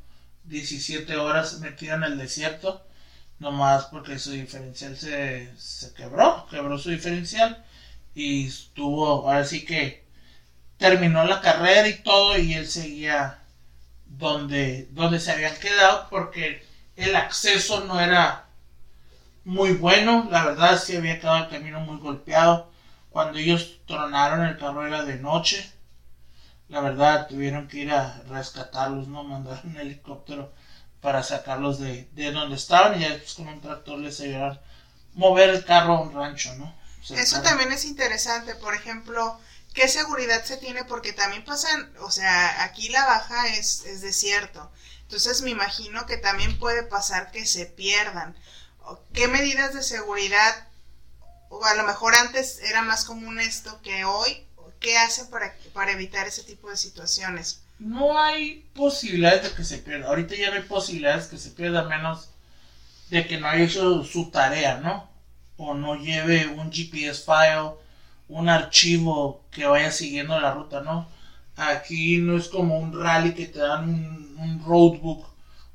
[0.45, 2.85] 17 horas metido en el desierto,
[3.39, 7.65] nomás porque su diferencial se, se quebró, quebró su diferencial
[8.15, 10.05] y estuvo, ahora sí que
[10.79, 13.41] terminó la carrera y todo y él seguía
[14.07, 16.63] donde, donde se habían quedado porque
[16.97, 18.47] el acceso no era
[19.45, 22.71] muy bueno, la verdad sí había quedado el camino muy golpeado.
[23.11, 25.73] Cuando ellos tronaron el carro era de noche
[26.69, 29.25] la verdad tuvieron que ir a rescatarlos, ¿no?
[29.25, 30.53] Mandar un helicóptero
[31.01, 34.59] para sacarlos de, de donde estaban y ya después con un tractor les ayudaron
[35.15, 36.75] mover el carro a un rancho, ¿no?
[37.11, 39.39] Eso también es interesante, por ejemplo,
[39.75, 40.85] ¿qué seguridad se tiene?
[40.85, 44.71] Porque también pasan, o sea, aquí la baja es, es desierto,
[45.03, 48.37] entonces me imagino que también puede pasar que se pierdan.
[49.13, 50.69] ¿Qué medidas de seguridad?
[51.49, 54.46] O a lo mejor antes era más común esto que hoy,
[54.81, 57.63] ¿qué hacen para, para evitar ese tipo de situaciones?
[57.79, 60.09] No hay posibilidades de que se pierda.
[60.09, 62.31] Ahorita ya no hay posibilidades de que se pierda, menos
[63.11, 65.09] de que no haya hecho su tarea, ¿no?
[65.57, 67.73] O no lleve un GPS file,
[68.29, 71.09] un archivo que vaya siguiendo la ruta, ¿no?
[71.57, 75.27] Aquí no es como un rally que te dan un, un roadbook,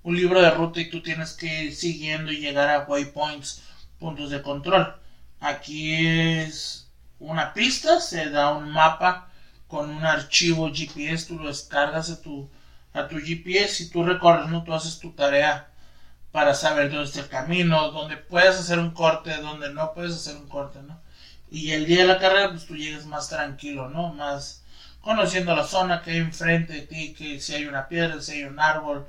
[0.04, 3.64] un libro de ruta y tú tienes que ir siguiendo y llegar a waypoints,
[4.00, 4.96] puntos de control.
[5.40, 6.81] Aquí es
[7.22, 9.30] una pista, se da un mapa
[9.68, 12.50] con un archivo GPS, tú lo descargas a tu,
[12.94, 14.64] a tu GPS y tú recorres, ¿no?
[14.64, 15.70] Tú haces tu tarea
[16.32, 20.36] para saber dónde está el camino, dónde puedes hacer un corte, dónde no puedes hacer
[20.36, 21.00] un corte, ¿no?
[21.52, 24.14] Y el día de la carrera, pues tú llegas más tranquilo, ¿no?
[24.14, 24.64] Más
[25.02, 28.44] conociendo la zona que hay enfrente de ti, que si hay una piedra, si hay
[28.46, 29.08] un árbol,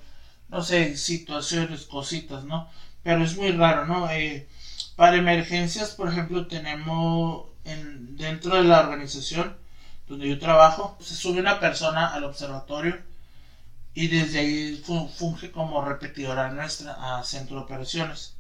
[0.48, 2.68] no sé, situaciones, cositas, ¿no?
[3.02, 4.10] Pero es muy raro, ¿no?
[4.10, 4.48] Eh,
[4.96, 9.56] para emergencias, por ejemplo, tenemos en, dentro de la organización,
[10.06, 12.98] donde yo trabajo, se sube una persona al observatorio
[13.94, 14.82] y desde ahí
[15.16, 18.36] funge como repetidora nuestra a centro de operaciones.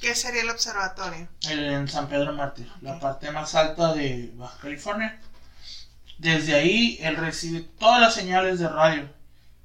[0.00, 1.28] ¿Qué sería el observatorio?
[1.48, 5.20] en San Pedro Mártir, la parte más alta de Baja California.
[6.18, 9.08] Desde ahí él recibe todas las señales de radio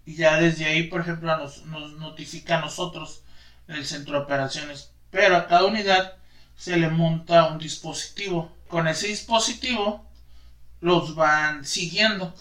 [0.06, 3.22] y ya desde ahí, por ejemplo, nos, nos notifica a nosotros
[3.68, 4.92] el centro de operaciones.
[5.12, 6.16] Pero a cada unidad
[6.58, 8.52] se le monta un dispositivo.
[8.70, 10.06] Con ese dispositivo
[10.80, 12.34] los van siguiendo.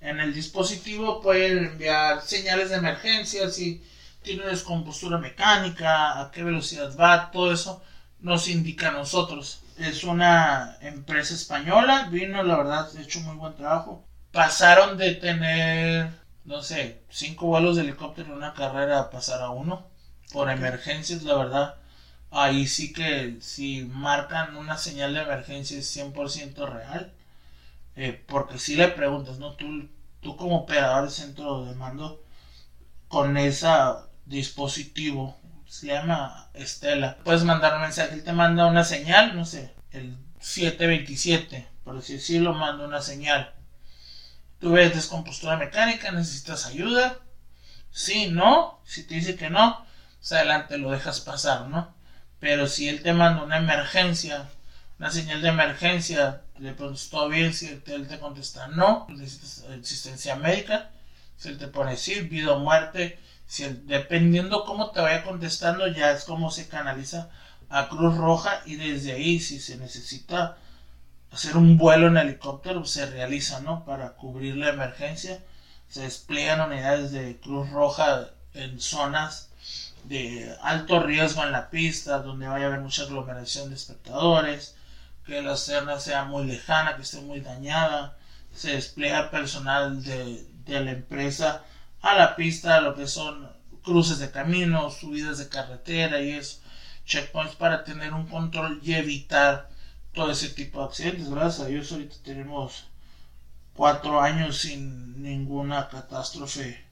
[0.00, 3.82] En el dispositivo pueden enviar señales de emergencia, si
[4.22, 7.82] tiene descompostura mecánica, a qué velocidad va, todo eso
[8.20, 9.60] nos indica a nosotros.
[9.78, 14.04] Es una empresa española, vino, la verdad, ha hecho muy buen trabajo.
[14.30, 16.10] Pasaron de tener,
[16.44, 19.86] no sé, cinco vuelos de helicóptero en una carrera a pasar a uno.
[20.32, 21.74] Por emergencias, la verdad.
[22.32, 27.12] Ahí sí que si marcan una señal de emergencia es 100% real.
[27.94, 29.52] Eh, porque si le preguntas, ¿no?
[29.52, 29.88] Tú,
[30.20, 32.24] tú como operador de centro de mando,
[33.08, 33.68] con ese
[34.24, 39.74] dispositivo, se llama Estela, puedes mandar un mensaje, él te manda una señal, no sé,
[39.90, 43.54] el 727, por así decirlo, manda una señal.
[44.58, 47.18] Tú ves descompostura mecánica, necesitas ayuda.
[47.90, 48.80] Sí, no.
[48.84, 49.84] Si te dice que no,
[50.20, 51.92] pues adelante lo dejas pasar, ¿no?
[52.42, 54.48] Pero si él te manda una emergencia,
[54.98, 60.34] una señal de emergencia, le preguntas todo bien, si él te contesta no, necesitas asistencia
[60.34, 60.90] médica,
[61.36, 66.10] si él te pone sí, vida o muerte, si dependiendo cómo te vaya contestando, ya
[66.10, 67.30] es como se canaliza
[67.68, 70.56] a Cruz Roja y desde ahí, si se necesita
[71.30, 73.84] hacer un vuelo en helicóptero, se realiza, ¿no?
[73.84, 75.38] Para cubrir la emergencia,
[75.88, 79.51] se despliegan unidades de Cruz Roja en zonas
[80.04, 84.74] de alto riesgo en la pista, donde vaya a haber mucha aglomeración de espectadores,
[85.24, 88.16] que la escena sea muy lejana, que esté muy dañada,
[88.54, 91.64] se despliega personal de, la empresa
[92.00, 93.50] a la pista, lo que son
[93.82, 96.60] cruces de caminos, subidas de carretera y eso,
[97.04, 99.68] checkpoints para tener un control y evitar
[100.12, 101.30] todo ese tipo de accidentes.
[101.30, 102.86] Gracias a Dios ahorita tenemos
[103.74, 106.91] cuatro años sin ninguna catástrofe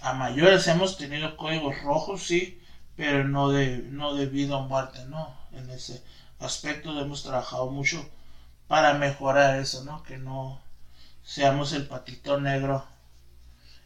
[0.00, 0.66] a mayores.
[0.68, 2.62] Hemos tenido códigos rojos, sí,
[2.96, 5.36] pero no de, no debido a muerte, ¿no?
[5.52, 6.02] En ese
[6.38, 8.08] aspectos hemos trabajado mucho
[8.68, 10.02] para mejorar eso, ¿no?
[10.02, 10.60] Que no
[11.24, 12.86] seamos el patito negro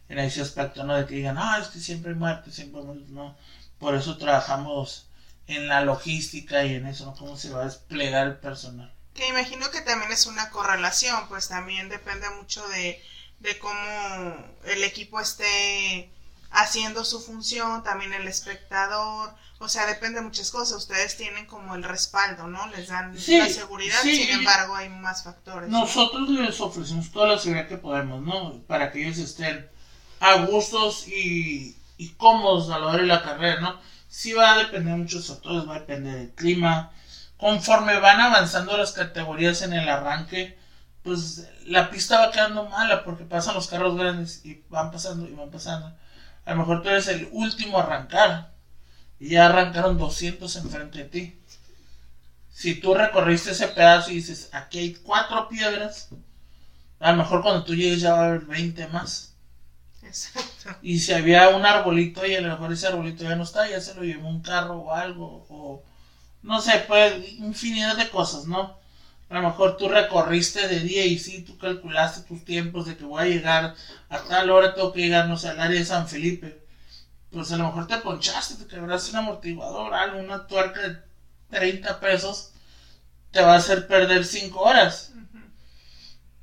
[0.09, 0.95] en ese aspecto, ¿no?
[0.95, 3.35] De que digan, ah, es que siempre hay muerte, siempre no.
[3.79, 5.07] Por eso trabajamos
[5.47, 7.15] en la logística y en eso, ¿no?
[7.15, 8.93] Cómo se va a desplegar el personal.
[9.13, 13.01] Que imagino que también es una correlación, pues también depende mucho de,
[13.41, 16.11] de cómo el equipo esté
[16.51, 20.77] haciendo su función, también el espectador, o sea, depende de muchas cosas.
[20.77, 22.67] Ustedes tienen como el respaldo, ¿no?
[22.67, 25.69] Les dan la seguridad, sin embargo hay más factores.
[25.69, 28.59] Nosotros les ofrecemos toda la seguridad que podemos, ¿no?
[28.67, 29.69] Para que ellos estén
[30.19, 33.79] a gustos y, y cómodos a la hora de la carrera, ¿no?
[34.09, 36.91] Sí va a depender de muchos factores, va a depender del clima.
[37.37, 40.59] Conforme van avanzando las categorías en el arranque,
[41.03, 45.33] pues la pista va quedando mala porque pasan los carros grandes y van pasando y
[45.33, 45.93] van pasando
[46.45, 48.51] a lo mejor tú eres el último a arrancar
[49.19, 51.39] y ya arrancaron 200 enfrente de ti.
[52.49, 56.09] Si tú recorriste ese pedazo y dices, aquí hay cuatro piedras,
[56.99, 59.35] a lo mejor cuando tú llegues ya va a haber 20 más.
[60.03, 60.75] Exacto.
[60.81, 63.79] Y si había un arbolito y a lo mejor ese arbolito ya no está, ya
[63.79, 65.83] se lo llevó un carro o algo, o
[66.41, 68.80] no sé, pues infinidad de cosas, ¿no?
[69.31, 73.05] A lo mejor tú recorriste de día y sí, tú calculaste tus tiempos de que
[73.05, 73.75] voy a llegar
[74.09, 76.61] a tal hora, tengo que llegar, no sé, al área de San Felipe.
[77.31, 80.97] Pues a lo mejor te ponchaste, te quebraste un amortiguador, algo, una tuerca de
[81.49, 82.51] 30 pesos,
[83.31, 85.13] te va a hacer perder 5 horas.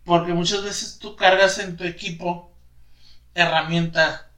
[0.06, 2.50] Porque muchas veces tú cargas en tu equipo
[3.34, 4.30] herramienta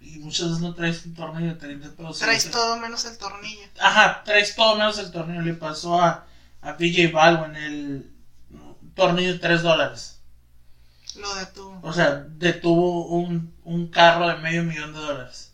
[0.00, 2.18] y muchas veces no traes un tornillo de 30 pesos.
[2.20, 3.68] Traes todo menos el tornillo.
[3.78, 5.42] Ajá, traes todo menos el tornillo.
[5.42, 6.26] Le pasó a
[6.62, 8.12] a PJ en el
[8.94, 10.20] tornillo de 3 dólares.
[11.16, 11.80] Lo detuvo.
[11.82, 15.52] O sea, detuvo un, un carro de medio millón de dólares.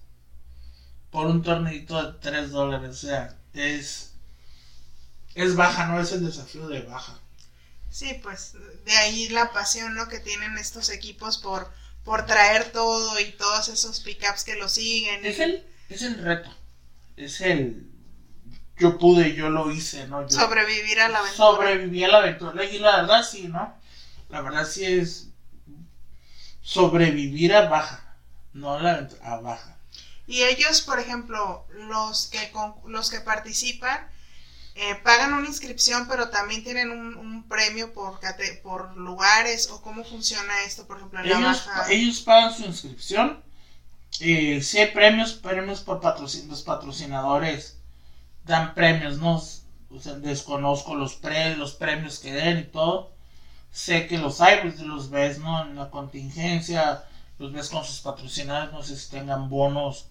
[1.11, 2.91] Por un tornillito de 3 dólares.
[2.91, 4.13] O sea, es.
[5.35, 7.19] Es baja, no es el desafío de baja.
[7.91, 8.55] Sí, pues
[8.85, 10.09] de ahí la pasión ¿no?
[10.09, 11.73] que tienen estos equipos por,
[12.05, 15.25] por traer todo y todos esos pickups que lo siguen.
[15.25, 16.55] Es el, es el reto.
[17.17, 17.91] Es el,
[18.79, 20.29] yo pude, yo lo hice, ¿no?
[20.29, 21.37] sobrevivir a la aventura.
[21.37, 22.65] Sobreviví a la aventura.
[22.65, 23.77] Y la verdad sí, ¿no?
[24.29, 25.29] La verdad sí es
[26.63, 28.17] sobrevivir a baja,
[28.53, 29.77] no a la aventura, a baja.
[30.27, 32.53] Y ellos, por ejemplo, los que,
[32.87, 34.09] los que participan,
[34.75, 38.21] eh, pagan una inscripción, pero también tienen un, premio por,
[38.63, 41.91] por lugares o cómo funciona esto, por ejemplo, en ellos, la baja.
[41.91, 43.43] Ellos pagan su inscripción.
[44.21, 47.78] Eh, si hay premios, premios por patrocin los patrocinadores
[48.49, 49.41] dan premios, no
[50.21, 53.13] desconozco los, pre los premios que den y todo.
[53.71, 55.63] Sé que los hay, pues los ves, ¿no?
[55.63, 57.05] En la contingencia,
[57.39, 60.09] los ves con sus patrocinadores, no sé si tengan bonos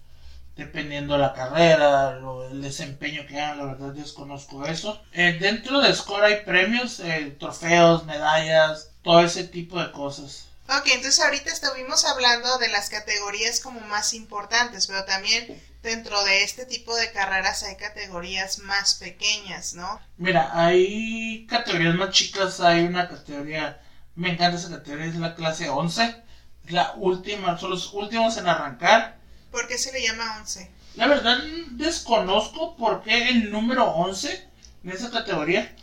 [0.58, 2.18] dependiendo de la carrera,
[2.50, 5.00] el desempeño que hagan, la verdad desconozco eso.
[5.12, 10.47] Eh, dentro de Score hay premios, eh, trofeos, medallas, todo ese tipo de cosas.
[10.68, 16.42] Ok, entonces ahorita estuvimos hablando de las categorías como más importantes, pero también dentro de
[16.42, 19.98] este tipo de carreras hay categorías más pequeñas, ¿no?
[20.18, 23.80] Mira, hay categorías más chicas, hay una categoría,
[24.14, 26.22] me encanta esa categoría, es la clase 11,
[26.66, 29.18] la última, son los últimos en arrancar
[29.50, 30.70] ¿Por qué se le llama 11?
[30.96, 31.38] La verdad
[31.70, 34.48] desconozco por qué el número 11
[34.84, 35.74] en esa categoría,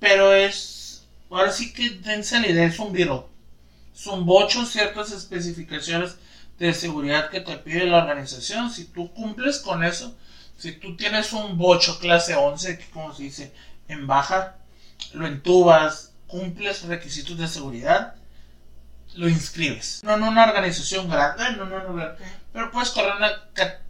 [0.00, 3.35] pero es, ahora sí que dense la idea, es un viro.
[3.96, 6.16] Son ocho ciertas especificaciones
[6.58, 8.70] de seguridad que te pide la organización.
[8.70, 10.14] Si tú cumples con eso,
[10.58, 13.54] si tú tienes un bocho clase 11, que como se dice,
[13.88, 14.56] en baja,
[15.14, 18.16] lo entubas, cumples requisitos de seguridad,
[19.14, 20.04] lo inscribes.
[20.04, 22.16] No en una organización grande, no, no, no,
[22.52, 23.30] pero puedes correr una,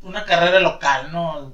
[0.03, 1.53] una carrera local, ¿no?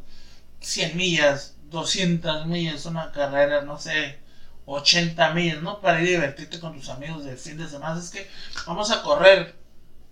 [0.60, 4.18] 100 millas, 200 millas, una carrera, no sé,
[4.66, 5.80] 80 millas, ¿no?
[5.80, 7.98] Para ir a divertirte con tus amigos de fin de semana.
[7.98, 8.28] Es que
[8.66, 9.56] vamos a correr,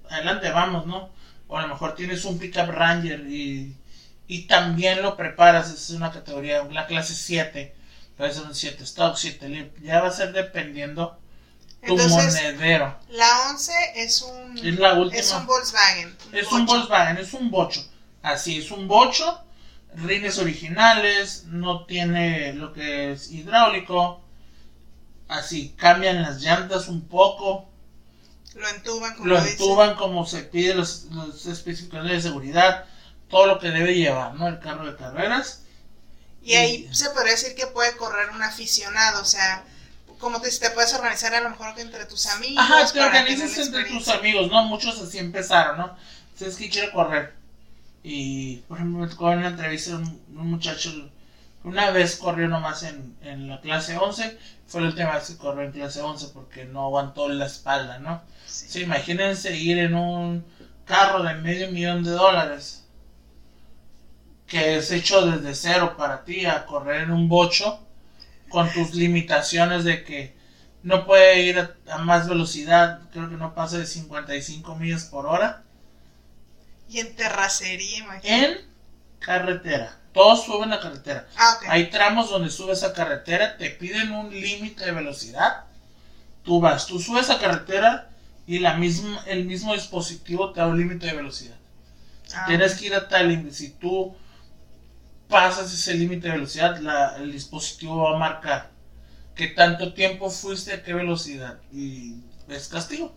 [0.09, 1.11] adelante vamos, ¿no?
[1.49, 3.77] O a lo mejor tienes un pickup ranger y,
[4.27, 7.75] y también lo preparas, es una categoría, la clase 7,
[8.17, 11.19] puede ser un 7 stock, 7 ya va a ser dependiendo
[11.87, 12.97] tu monedero.
[13.09, 16.17] La 11 es un, es, la última, es un Volkswagen.
[16.33, 17.85] es un Volkswagen, es un bocho.
[18.23, 19.43] Así, es un bocho,
[19.95, 24.21] rines originales, no tiene lo que es hidráulico.
[25.31, 27.71] Así, cambian las llantas un poco.
[28.55, 32.85] Lo entuban como, lo entuban como se pide los, los especificaciones de seguridad,
[33.29, 34.49] todo lo que debe llevar, ¿no?
[34.49, 35.63] El carro de carreras.
[36.43, 39.63] Y ahí se podría decir que puede correr un aficionado, o sea,
[40.19, 42.65] como te, te puedes organizar a lo mejor entre tus amigos.
[42.65, 44.65] Ajá, te organizas entre tus amigos, ¿no?
[44.65, 45.97] Muchos así empezaron, ¿no?
[46.37, 47.35] Sabes que quiero correr.
[48.03, 50.91] Y, por ejemplo, me tocó en una entrevista un, un muchacho,
[51.65, 55.63] una vez corrió nomás en, en la clase 11, fue la última vez que corrió
[55.63, 58.23] en clase 11 porque no aguantó la espalda, ¿no?
[58.47, 58.83] Sí.
[58.83, 60.45] imagínense ir en un
[60.85, 62.85] carro de medio millón de dólares
[64.47, 67.81] que es hecho desde cero para ti a correr en un bocho
[68.49, 70.37] con tus limitaciones de que
[70.83, 75.63] no puede ir a, más velocidad, creo que no pasa de 55 millas por hora.
[76.89, 78.45] Y en terracería, imagínate.
[78.45, 78.70] En
[79.21, 79.97] carretera.
[80.13, 81.29] Todos suben la carretera.
[81.37, 81.69] Ah, okay.
[81.71, 85.65] Hay tramos donde subes a carretera, te piden un límite de velocidad.
[86.43, 88.11] Tú vas, tú subes a carretera
[88.47, 91.57] y la misma, el mismo dispositivo te da un límite de velocidad.
[92.35, 93.55] Ah, Tienes que ir a tal límite.
[93.55, 94.17] Si tú
[95.29, 98.71] pasas ese límite de velocidad, la, el dispositivo va a marcar
[99.37, 102.17] qué tanto tiempo fuiste a qué velocidad y
[102.49, 103.15] es castigo.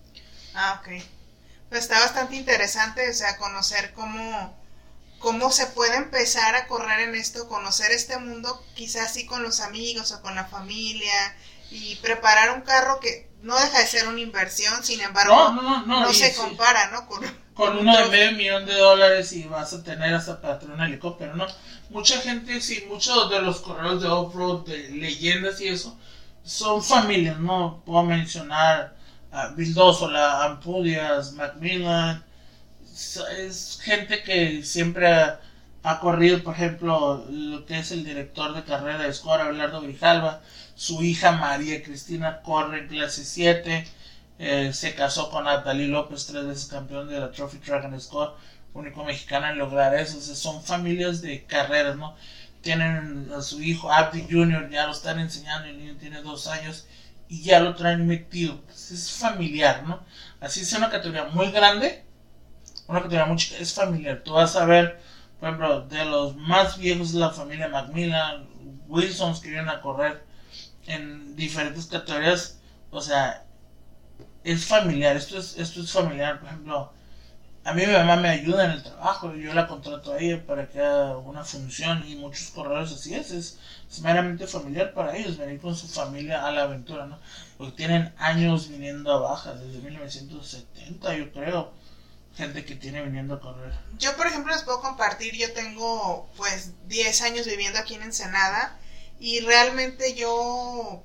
[0.53, 1.03] Ah, ok.
[1.69, 4.55] Pues está bastante interesante, o sea, conocer cómo,
[5.23, 9.61] cómo se puede empezar a correr en esto, conocer este mundo quizás sí con los
[9.61, 11.13] amigos o con la familia
[11.71, 15.85] y preparar un carro que no deja de ser una inversión, sin embargo, no, no,
[15.85, 17.07] no, no se compara, ¿no?
[17.07, 20.75] Con, con uno de medio millón de dólares y vas a tener hasta para tener
[20.75, 21.47] un helicóptero, ¿no?
[21.89, 25.97] Mucha gente, sí, muchos de los corredores de off-road, de leyendas y eso,
[26.43, 27.81] son familias, ¿no?
[27.85, 28.97] Puedo mencionar
[29.31, 29.53] a
[30.11, 32.25] la Ampudias, Macmillan,
[32.93, 35.07] es gente que siempre
[35.83, 40.41] ha, corrido, por ejemplo, lo que es el director de carrera de Score, Abelardo Grijalva,
[40.75, 43.85] su hija María Cristina corre en clase 7,
[44.39, 48.33] eh, se casó con Natalie López, tres veces campeón de la Trophy Dragon Score,
[48.73, 50.19] único mexicano en lograr eso.
[50.21, 52.15] son familias de carreras, ¿no?
[52.61, 56.87] Tienen a su hijo Abdi Jr., ya lo están enseñando, el niño tiene dos años
[57.27, 58.61] y ya lo traen metido.
[58.69, 59.99] es familiar, ¿no?
[60.39, 62.03] Así es una categoría muy grande,
[62.87, 64.21] una categoría muy es familiar.
[64.23, 64.99] Tú vas a ver,
[65.39, 68.47] por ejemplo, de los más viejos de la familia Macmillan,
[68.87, 70.23] Wilsons que vienen a correr
[70.87, 72.59] en diferentes categorías,
[72.91, 73.45] o sea,
[74.43, 76.93] es familiar, esto es, esto es familiar, por ejemplo,
[77.65, 80.67] a mí mi mamá me ayuda en el trabajo, yo la contrato a ella para
[80.67, 83.59] que haga una función y muchos corredores así es, es,
[84.01, 87.19] meramente familiar para ellos venir con su familia a la aventura, ¿no?
[87.57, 91.71] Porque tienen años viniendo a baja, desde 1970 yo creo,
[92.35, 93.73] gente que tiene viniendo a correr.
[93.97, 98.79] Yo por ejemplo les puedo compartir, yo tengo pues 10 años viviendo aquí en Ensenada
[99.19, 101.03] y realmente yo,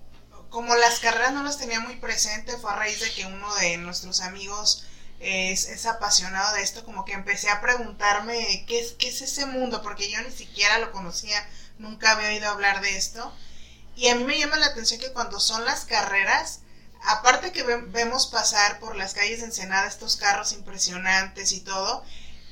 [0.48, 3.76] como las carreras no las tenía muy presente, fue a raíz de que uno de
[3.76, 4.86] nuestros amigos
[5.20, 9.46] es, es, apasionado de esto, como que empecé a preguntarme qué es, qué es ese
[9.46, 11.48] mundo, porque yo ni siquiera lo conocía,
[11.78, 13.32] nunca había oído hablar de esto.
[13.96, 16.60] Y a mí me llama la atención que cuando son las carreras,
[17.02, 22.04] aparte que vemos pasar por las calles de Ensenada estos carros impresionantes y todo,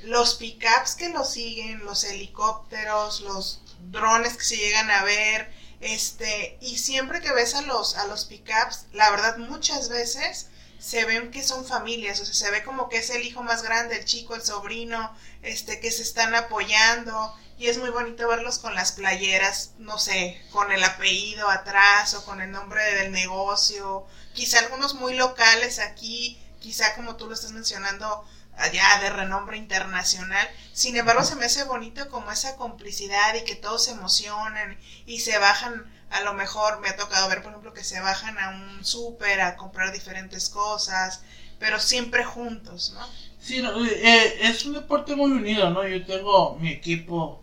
[0.02, 6.58] los pickups que los siguen, los helicópteros, los drones que se llegan a ver, este,
[6.60, 11.30] y siempre que ves a los, a los pickups, la verdad muchas veces se ven
[11.30, 14.04] que son familias, o sea, se ve como que es el hijo más grande, el
[14.04, 18.92] chico, el sobrino, este, que se están apoyando, y es muy bonito verlos con las
[18.92, 24.94] playeras, no sé, con el apellido atrás o con el nombre del negocio, quizá algunos
[24.94, 28.24] muy locales aquí, quizá como tú lo estás mencionando,
[28.56, 30.46] allá de renombre internacional.
[30.72, 35.20] Sin embargo, se me hace bonito como esa complicidad y que todos se emocionan y
[35.20, 38.50] se bajan, a lo mejor me ha tocado ver, por ejemplo, que se bajan a
[38.50, 41.22] un súper a comprar diferentes cosas,
[41.58, 43.06] pero siempre juntos, ¿no?
[43.40, 45.86] Sí, eh, es un deporte muy unido, ¿no?
[45.86, 47.42] Yo tengo mi equipo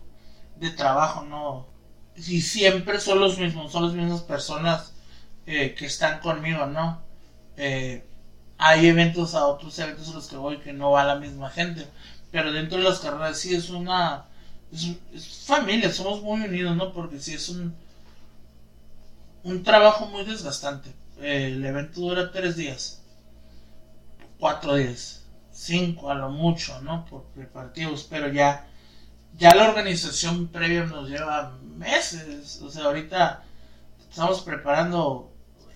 [0.56, 1.66] de trabajo, ¿no?
[2.16, 4.93] Y siempre son los mismos, son las mismas personas
[5.46, 7.02] eh, que están conmigo, ¿no?
[7.56, 8.04] Eh,
[8.58, 11.86] hay eventos a otros eventos a los que voy que no va la misma gente,
[12.30, 14.26] pero dentro de las carreras sí es una
[14.72, 16.92] es, familia, somos muy unidos, ¿no?
[16.92, 17.74] Porque sí es un
[19.42, 20.90] un trabajo muy desgastante.
[21.20, 23.02] Eh, el evento dura tres días,
[24.38, 25.22] cuatro días,
[25.52, 27.04] cinco a lo mucho, ¿no?
[27.06, 28.66] Por preparativos, pero ya
[29.38, 33.42] ya la organización previa nos lleva meses, o sea, ahorita
[34.08, 35.33] estamos preparando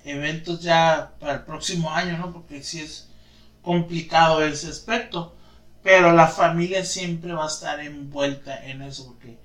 [0.08, 2.32] eventos ya para el próximo año, ¿no?
[2.32, 3.08] Porque sí es
[3.62, 5.34] complicado ese aspecto.
[5.82, 9.38] Pero la familia siempre va a estar envuelta en eso porque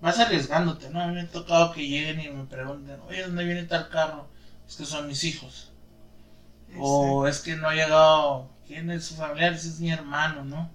[0.00, 1.00] vas arriesgándote, ¿no?
[1.00, 4.28] A mí me ha tocado que lleguen y me pregunten, oye, ¿dónde viene tal carro?
[4.68, 5.72] Es que son mis hijos.
[6.78, 9.54] O es que no ha llegado, ¿quién es su familiar?
[9.54, 10.70] Ese es mi hermano, ¿no?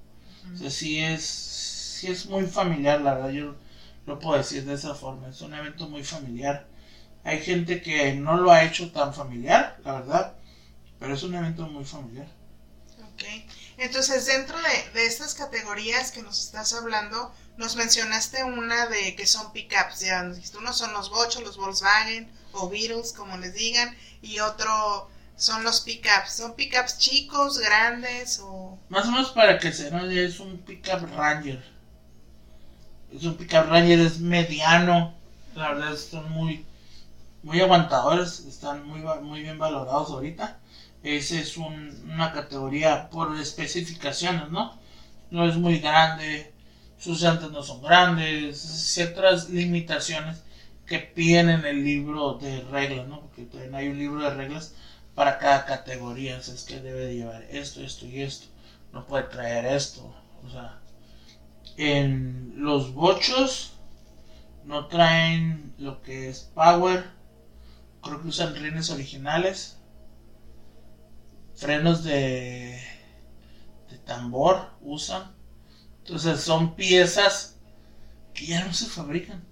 [0.54, 3.56] O sea, sí es, sí es muy familiar, la verdad, yo
[4.06, 5.30] lo puedo decir de esa forma.
[5.30, 6.68] Es un evento muy familiar.
[7.24, 10.34] Hay gente que no lo ha hecho tan familiar, la verdad,
[11.00, 12.28] pero es un evento muy familiar.
[13.14, 13.24] Ok,
[13.78, 14.58] entonces dentro
[14.94, 20.30] de, estas categorías que nos estás hablando, nos mencionaste una de que son pickups, ya
[20.58, 25.82] uno son los Bochos, los Volkswagen o Beatles, como les digan, y otro son los
[25.82, 26.34] pickups.
[26.38, 28.78] ¿Son pickups chicos, grandes o...?
[28.90, 31.64] Más o menos para que se no es un pickup Ranger.
[33.14, 35.14] Es un pickup Ranger, es mediano,
[35.56, 36.66] la verdad son muy
[37.44, 40.60] muy aguantadores, están muy, muy bien valorados ahorita.
[41.04, 44.80] Esa es una categoría por especificaciones, ¿no?
[45.30, 46.54] No es muy grande,
[46.98, 50.44] sus llantas no son grandes, ciertas limitaciones
[50.86, 53.22] que piden en el libro de reglas, ¿no?
[53.22, 54.76] Porque también hay un libro de reglas
[55.14, 58.48] para cada categoría, es que debe de llevar esto, esto y esto,
[58.94, 60.16] no puede traer esto,
[60.46, 60.80] o sea,
[61.78, 63.74] en los bochos
[64.66, 67.04] no traen lo que es power,
[68.04, 69.78] creo que usan rines originales,
[71.56, 72.82] frenos de,
[73.90, 75.36] de tambor usan.
[76.00, 77.58] Entonces son piezas
[78.34, 79.44] que ya no se fabrican.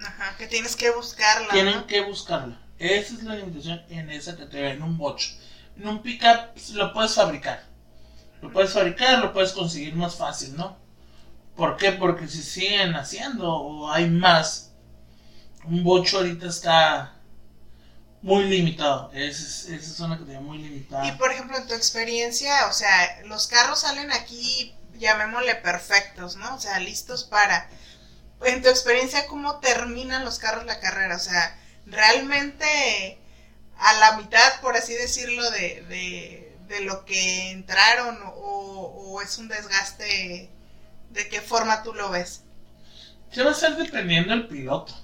[0.00, 1.48] Ajá, que tienes que buscarla.
[1.52, 2.60] Tienen que buscarla.
[2.78, 5.30] Esa es la limitación en esa categoría, en un bocho.
[5.76, 7.64] En un pickup lo puedes fabricar.
[8.40, 10.78] Lo puedes fabricar, lo puedes conseguir más fácil, ¿no?
[11.56, 11.92] ¿Por qué?
[11.92, 14.72] Porque si siguen haciendo o hay más,
[15.64, 17.19] un bocho ahorita está
[18.22, 19.10] muy limitado.
[19.14, 21.06] Esa es, una categoría muy limitada.
[21.06, 26.54] Y por ejemplo, en tu experiencia, o sea, los carros salen aquí, llamémosle perfectos, ¿no?
[26.54, 27.68] O sea, listos para.
[28.42, 31.16] En tu experiencia, ¿cómo terminan los carros la carrera?
[31.16, 33.18] O sea, realmente
[33.78, 39.38] a la mitad, por así decirlo, de, de, de lo que entraron o, o, es
[39.38, 40.50] un desgaste,
[41.10, 42.42] ¿de qué forma tú lo ves?
[43.30, 44.94] Se va a ser dependiendo del piloto.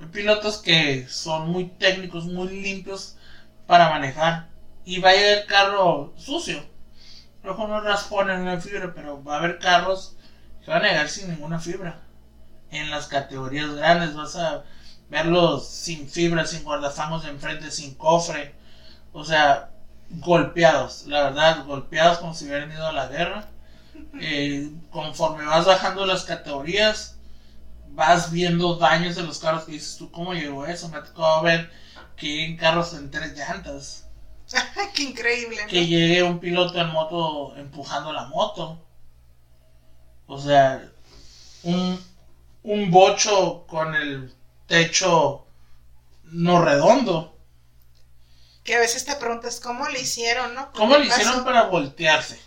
[0.00, 3.16] Hay pilotos que son muy técnicos, muy limpios
[3.66, 4.48] para manejar.
[4.84, 6.62] Y va a llegar el carro sucio.
[7.42, 10.16] Luego no rasponen una fibra, pero va a haber carros
[10.64, 12.00] que van a llegar sin ninguna fibra.
[12.70, 14.64] En las categorías grandes vas a
[15.08, 18.54] verlos sin fibra, sin guardafangos de enfrente, sin cofre.
[19.12, 19.70] O sea,
[20.10, 23.48] golpeados, la verdad, golpeados como si hubieran ido a la guerra.
[24.20, 27.17] Eh, conforme vas bajando las categorías,
[27.90, 30.88] vas viendo daños en los carros que dices tú, ¿cómo llegó eso?
[30.88, 31.70] Me ha tocado ver
[32.16, 34.06] que en carros en tres llantas.
[34.94, 35.66] ¡Qué increíble!
[35.68, 38.84] Que llegue un piloto en moto empujando la moto.
[40.26, 40.86] O sea,
[41.62, 42.02] un,
[42.62, 44.32] un bocho con el
[44.66, 45.46] techo
[46.24, 47.36] no redondo.
[48.64, 50.70] Que a veces te preguntas cómo le hicieron, ¿no?
[50.72, 52.38] ¿Cómo le hicieron para voltearse?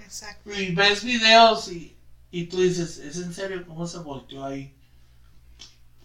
[0.00, 0.52] Exacto.
[0.52, 1.96] Y ves videos y,
[2.30, 4.74] y tú dices, ¿es en serio cómo se volteó ahí?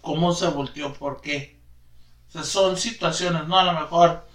[0.01, 0.93] ¿Cómo se volteó?
[0.93, 1.59] ¿Por qué?
[2.29, 3.57] O sea, son situaciones, ¿no?
[3.59, 4.27] A lo mejor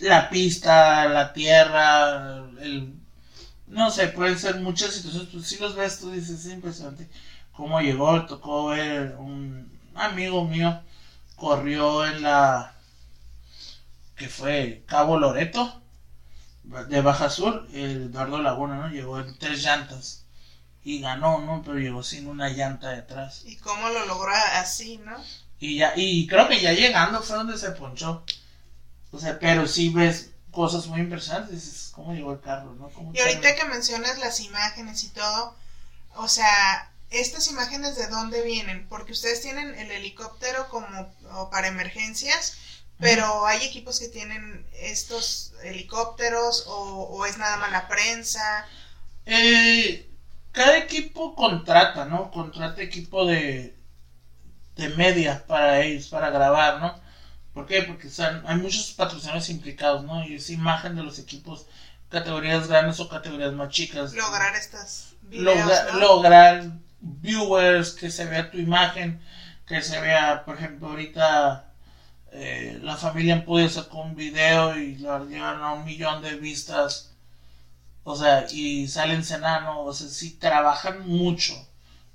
[0.00, 2.94] la pista, la tierra, el...
[3.68, 5.28] No sé, pueden ser muchas situaciones.
[5.32, 7.08] Pues si los ves, tú dices, es impresionante
[7.52, 8.26] cómo llegó.
[8.26, 10.80] Tocó ver un amigo mío,
[11.36, 12.74] corrió en la...
[14.16, 15.82] que fue Cabo Loreto,
[16.88, 18.88] de Baja Sur, el Eduardo Laguna, ¿no?
[18.88, 20.27] Llegó en tres llantas
[20.84, 21.62] y ganó, ¿no?
[21.64, 23.42] Pero llegó sin una llanta detrás.
[23.44, 25.16] ¿Y cómo lo logró así, no?
[25.60, 28.24] Y ya, y creo que ya llegando fue donde se ponchó.
[29.10, 32.88] O sea, pero sí ves cosas muy impresionantes, dices, ¿cómo llegó el carro, no?
[32.90, 35.56] ¿Cómo Y ahorita que mencionas las imágenes y todo,
[36.16, 41.68] o sea, estas imágenes de dónde vienen, porque ustedes tienen el helicóptero como o para
[41.68, 42.56] emergencias,
[42.98, 48.66] pero hay equipos que tienen estos helicópteros o, o es nada más la prensa.
[49.24, 50.08] Eh,
[50.52, 52.30] cada equipo contrata, ¿no?
[52.30, 53.76] Contrata equipo de,
[54.76, 57.00] de media para ellos, para grabar, ¿no?
[57.54, 57.82] ¿Por qué?
[57.82, 60.24] Porque son, hay muchos patrocinadores implicados, ¿no?
[60.26, 61.66] Y es imagen de los equipos,
[62.08, 64.12] categorías grandes o categorías más chicas.
[64.14, 65.98] Lograr estas videos, Logra- ¿no?
[65.98, 66.64] Lograr
[67.00, 69.20] viewers, que se vea tu imagen,
[69.66, 71.72] que se vea, por ejemplo, ahorita
[72.32, 76.36] eh, la familia en Pude sacó un video y lo llevan a un millón de
[76.36, 77.12] vistas.
[78.10, 81.54] O sea, y salen cenano, o sea, sí trabajan mucho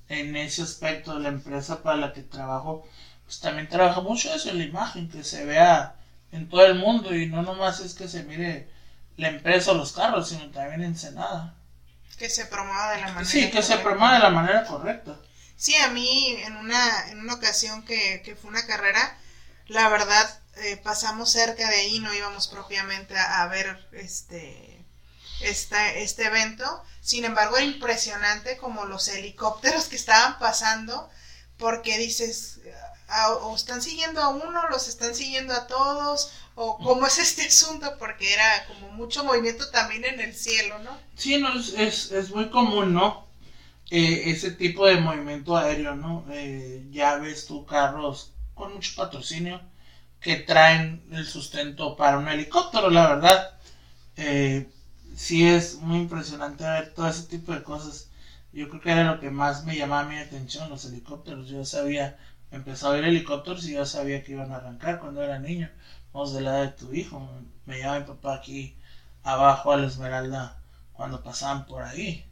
[0.10, 2.88] en ese aspecto de la empresa para la que trabajo.
[3.26, 5.96] Pues también trabaja mucho eso en la imagen, que se vea
[6.32, 8.70] en todo el mundo y no nomás es que se mire
[9.18, 11.54] la empresa o los carros, sino también Ensenada.
[12.18, 15.16] Que se promueva de la manera Sí, que se promueva de la manera correcta.
[15.56, 19.18] Sí, a mí en una, en una ocasión que, que fue una carrera,
[19.68, 24.83] la verdad eh, pasamos cerca de ahí, no íbamos propiamente a, a ver este,
[25.44, 26.64] esta, este evento.
[27.02, 31.10] Sin embargo, era impresionante como los helicópteros que estaban pasando,
[31.58, 32.62] porque dices,
[33.08, 37.44] ah, o están siguiendo a uno, los están siguiendo a todos, o cómo es este
[37.48, 40.98] asunto, porque era como mucho movimiento también en el cielo, ¿no?
[41.16, 43.28] Sí, no, es, es, es muy común, ¿no?
[43.92, 46.26] Eh, ese tipo de movimiento aéreo, ¿no?
[46.32, 49.62] Eh, ya ves tú carros con mucho patrocinio
[50.20, 53.60] que traen el sustento para un helicóptero, la verdad.
[54.16, 54.68] Eh,
[55.16, 58.10] sí es muy impresionante ver todo ese tipo de cosas.
[58.52, 61.48] Yo creo que era lo que más me llamaba mi atención, los helicópteros.
[61.50, 62.18] Yo sabía,
[62.52, 65.70] empezó a ver helicópteros y yo sabía que iban a arrancar cuando era niño.
[66.14, 67.28] Vamos de la edad de tu hijo.
[67.66, 68.76] Me llevaba mi papá aquí
[69.24, 70.62] abajo a la Esmeralda
[70.94, 72.26] cuando pasaban por ahí.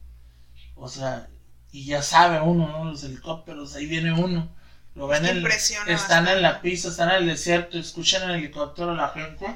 [0.75, 1.27] O sea,
[1.71, 2.85] y ya sabe uno, ¿no?
[2.85, 4.49] Los helicópteros, ahí viene uno.
[4.93, 9.09] Lo ven, que están en la pista, están en el desierto, escuchan el helicóptero la
[9.09, 9.47] gente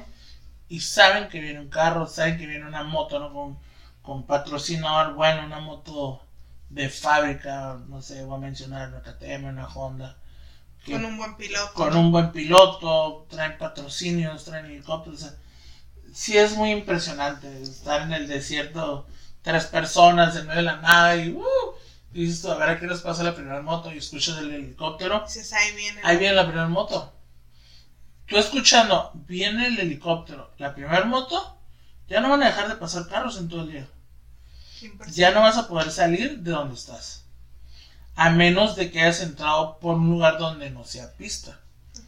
[0.68, 3.32] y saben que viene un carro, saben que viene una moto, ¿no?
[3.32, 3.58] Con,
[4.02, 6.22] con patrocinador, bueno, una moto
[6.70, 10.16] de fábrica, no sé, voy a mencionar una KTM, una Honda.
[10.84, 11.72] que- Con un buen piloto.
[11.74, 15.22] con un buen piloto, traen patrocinios, traen helicópteros.
[15.22, 15.36] o sea,
[16.12, 19.06] sí es muy impresionante estar en el desierto,
[19.42, 21.42] tres personas en medio de la nada y, uh,
[22.12, 25.22] y dices a ver a qué nos pasa la primera moto y escuchas el helicóptero.
[25.26, 26.00] Dices, ahí viene.
[26.04, 27.12] Ahí viene la primera moto.
[28.26, 31.56] Tú escuchando, viene el helicóptero, la primera moto,
[32.08, 33.88] ya no van a dejar de pasar carros en todo el día.
[35.12, 37.24] Ya no vas a poder salir de donde estás.
[38.14, 41.60] A menos de que hayas entrado por un lugar donde no sea pista.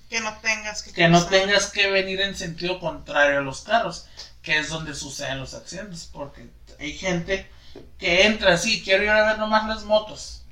[0.09, 4.07] Que no tengas que que no tengas que venir en sentido contrario a los carros,
[4.43, 7.51] que es donde suceden los accidentes, porque hay gente
[7.99, 10.45] que entra así, quiero ir a ver nomás las motos.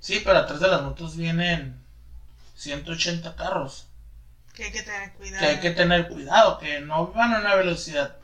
[0.00, 1.84] Sí, pero atrás de las motos vienen
[2.56, 3.86] 180 carros,
[4.56, 5.40] Que hay que tener cuidado.
[5.40, 8.16] que hay que tener cuidado, que no van a una velocidad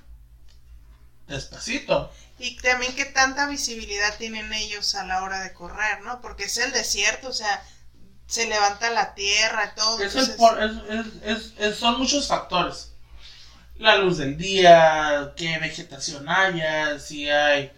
[1.29, 2.11] despacito.
[2.39, 6.21] Y también qué tanta visibilidad tienen ellos a la hora de correr, ¿no?
[6.21, 7.63] Porque es el desierto, o sea,
[8.27, 10.01] se levanta la tierra, todo.
[10.03, 10.59] Es el por-
[11.23, 12.93] es- es- son muchos factores.
[13.77, 17.73] La luz del día, qué vegetación haya, si hay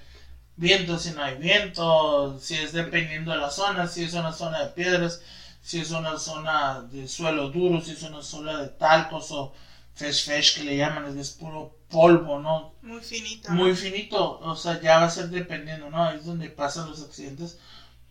[0.57, 4.61] viento, si no hay viento, si es dependiendo de la zona, si es una zona
[4.61, 5.21] de piedras,
[5.65, 9.55] si es una zona de suelo duro, si es una zona de talcos o
[9.95, 12.75] fesh fesh que le llaman, es puro polvo, ¿no?
[12.83, 13.49] Muy finito.
[13.49, 13.55] ¿no?
[13.55, 16.11] muy finito, o sea, ya va a ser dependiendo, ¿no?
[16.11, 17.59] Es donde pasan los accidentes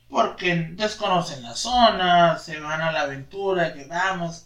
[0.10, 4.46] porque desconocen la zona, se van a la aventura, que vamos,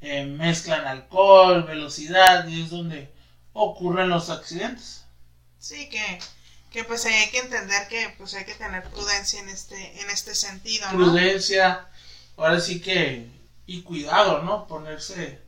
[0.00, 3.12] eh, mezclan alcohol, velocidad y es donde
[3.52, 5.04] ocurren los accidentes.
[5.58, 6.18] Sí, que,
[6.70, 10.34] que pues hay que entender que pues hay que tener prudencia en este, en este
[10.34, 10.96] sentido, ¿no?
[10.96, 11.86] Prudencia,
[12.36, 13.30] ahora sí que,
[13.66, 14.66] y cuidado, ¿no?
[14.66, 15.42] Ponerse,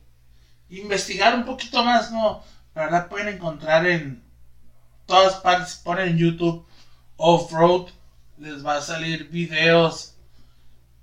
[0.69, 2.43] investigar un poquito más, ¿no?
[2.75, 4.23] La verdad pueden encontrar en
[5.05, 6.65] todas partes, ponen en YouTube
[7.17, 7.89] off-road,
[8.37, 10.15] les va a salir videos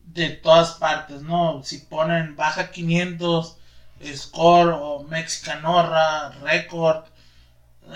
[0.05, 1.63] de todas partes, ¿no?
[1.65, 3.57] Si ponen baja 500,
[4.15, 7.05] score o Mexicanorra, record,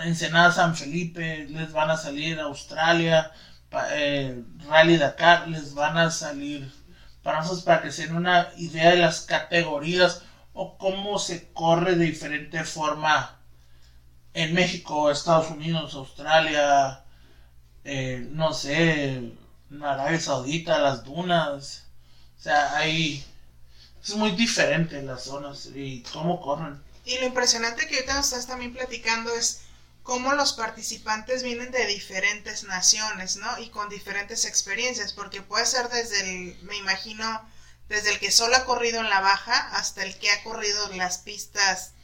[0.04, 3.32] Ensenada San Felipe, les van a salir Australia,
[3.92, 6.70] eh, Rally Dakar, les van a salir
[7.22, 12.06] para para que se den una idea de las categorías o cómo se corre de
[12.06, 13.38] diferente forma
[14.34, 17.04] en México, Estados Unidos, Australia,
[17.84, 19.32] eh, no sé,
[19.82, 21.86] Arabia Saudita, las dunas,
[22.38, 23.24] o sea, hay
[24.02, 26.82] es muy diferente las zonas y cómo corren.
[27.04, 29.62] Y lo impresionante que ahorita nos estás también platicando es
[30.10, 33.46] cómo los participantes vienen de diferentes naciones, ¿no?
[33.60, 37.24] Y con diferentes experiencias, porque puede ser desde el, me imagino,
[37.88, 41.18] desde el que solo ha corrido en la baja hasta el que ha corrido las
[41.18, 41.94] pistas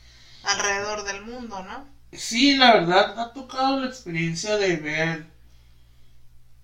[0.44, 1.84] alrededor del mundo, ¿no?
[2.12, 5.26] Sí, la verdad, ha tocado la experiencia de ver,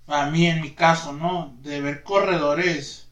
[0.06, 1.56] a mí en mi caso, ¿no?
[1.62, 3.08] De ver corredores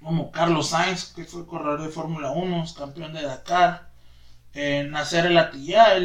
[0.00, 3.90] como Carlos Sainz, que fue corredor de Fórmula 1, campeón de Dakar,
[4.54, 5.98] Nacer El Atilla,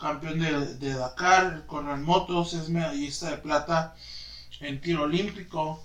[0.00, 3.94] campeón de, Dakar, corre en motos, es medallista de plata
[4.60, 5.82] en tiro olímpico,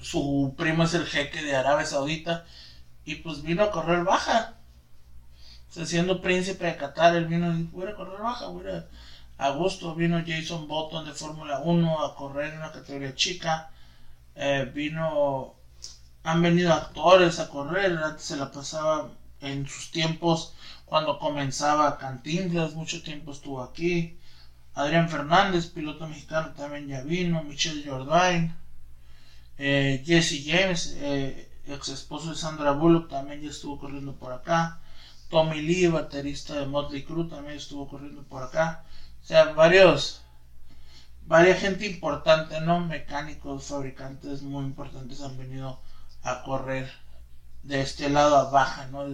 [0.00, 2.44] su primo es el jeque de Arabia Saudita,
[3.04, 4.54] y pues vino a correr baja.
[5.70, 8.86] siendo príncipe de Qatar, él vino y voy a correr baja, voy a,
[9.38, 9.94] a gusto.
[9.94, 13.70] Vino Jason Button de Fórmula 1 a correr en una categoría chica.
[14.34, 15.54] Eh, vino
[16.26, 19.10] han venido actores a correr, antes se la pasaba
[19.40, 20.54] en sus tiempos
[20.86, 24.18] cuando comenzaba Cantinflas, mucho tiempo estuvo aquí.
[24.74, 27.42] Adrián Fernández, piloto mexicano, también ya vino.
[27.42, 28.54] Michelle Jordain,
[29.58, 34.78] eh, Jesse James, eh, ex esposo de Sandra Bullock, también ya estuvo corriendo por acá.
[35.28, 38.84] Tommy Lee, baterista de Motley Crue, también estuvo corriendo por acá.
[39.22, 40.22] O sea, varios,
[41.26, 42.78] varias gente importante, ¿no?
[42.78, 45.80] Mecánicos, fabricantes muy importantes han venido
[46.22, 46.88] a correr
[47.66, 49.04] de este lado a baja, ¿no?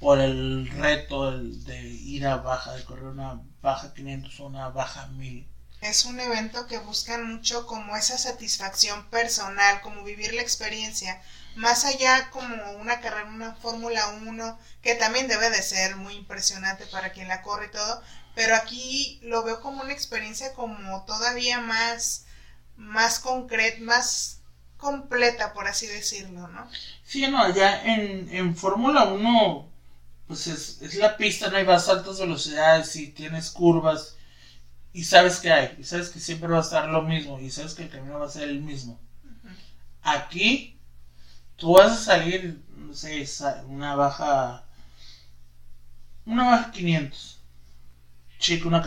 [0.00, 5.06] por el reto de ir a baja, de correr una baja 500 o una baja
[5.08, 5.46] 1000.
[5.82, 11.20] Es un evento que buscan mucho como esa satisfacción personal, como vivir la experiencia,
[11.54, 16.86] más allá como una carrera, una Fórmula 1, que también debe de ser muy impresionante
[16.86, 18.02] para quien la corre y todo,
[18.34, 22.24] pero aquí lo veo como una experiencia como todavía más,
[22.76, 24.39] más concreta, más
[24.80, 26.68] completa, por así decirlo, ¿no?
[27.04, 29.68] Sí, no, allá en, en Fórmula 1,
[30.26, 34.16] pues es, es, la pista, no hay vas a altas velocidades y tienes curvas
[34.92, 37.74] y sabes que hay, y sabes que siempre va a estar lo mismo, y sabes
[37.74, 38.98] que el camino va a ser el mismo.
[40.02, 40.78] Aquí,
[41.56, 43.24] tú vas a salir, no sé,
[43.68, 44.64] una baja,
[46.24, 47.38] una baja 500,
[48.38, 48.82] chica, una,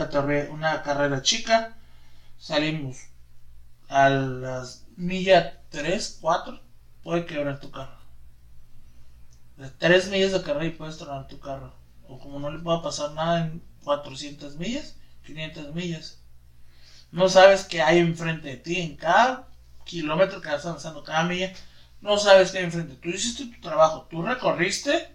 [0.50, 1.76] una carrera chica,
[2.38, 2.98] salimos
[3.88, 6.60] a las millas 3, 4,
[7.02, 7.98] puede quebrar tu carro.
[9.56, 11.74] De 3 millas de carrera y puedes tronar tu carro.
[12.06, 14.94] O como no le pueda pasar nada en 400 millas,
[15.26, 16.20] 500 millas.
[17.10, 19.48] No sabes qué hay enfrente de ti en cada
[19.84, 21.52] kilómetro que vas avanzando, cada milla.
[22.00, 22.94] No sabes qué hay enfrente.
[22.94, 25.12] Tú hiciste tu trabajo, tú recorriste.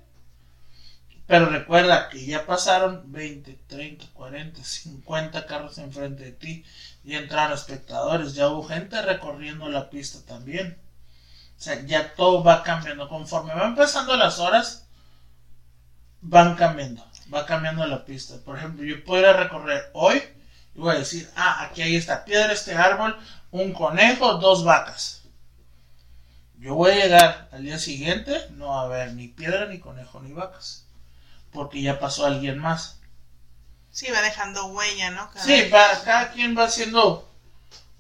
[1.26, 6.66] Pero recuerda que ya pasaron 20, 30, 40, 50 carros enfrente de ti
[7.10, 10.78] y entraron espectadores, ya hubo gente recorriendo la pista también.
[11.58, 13.10] O sea, ya todo va cambiando.
[13.10, 14.88] Conforme van pasando las horas,
[16.22, 17.04] van cambiando.
[17.34, 18.36] Va cambiando la pista.
[18.46, 20.22] Por ejemplo, yo puedo recorrer hoy
[20.76, 23.18] y voy a decir, ah, aquí hay esta piedra, este árbol,
[23.50, 25.24] un conejo, dos vacas.
[26.60, 30.20] Yo voy a llegar al día siguiente, no va a haber ni piedra, ni conejo,
[30.20, 30.86] ni vacas.
[31.52, 32.99] Porque ya pasó alguien más.
[33.92, 35.30] Sí, va dejando huella, ¿no?
[35.44, 37.28] sí, para cada quien va haciendo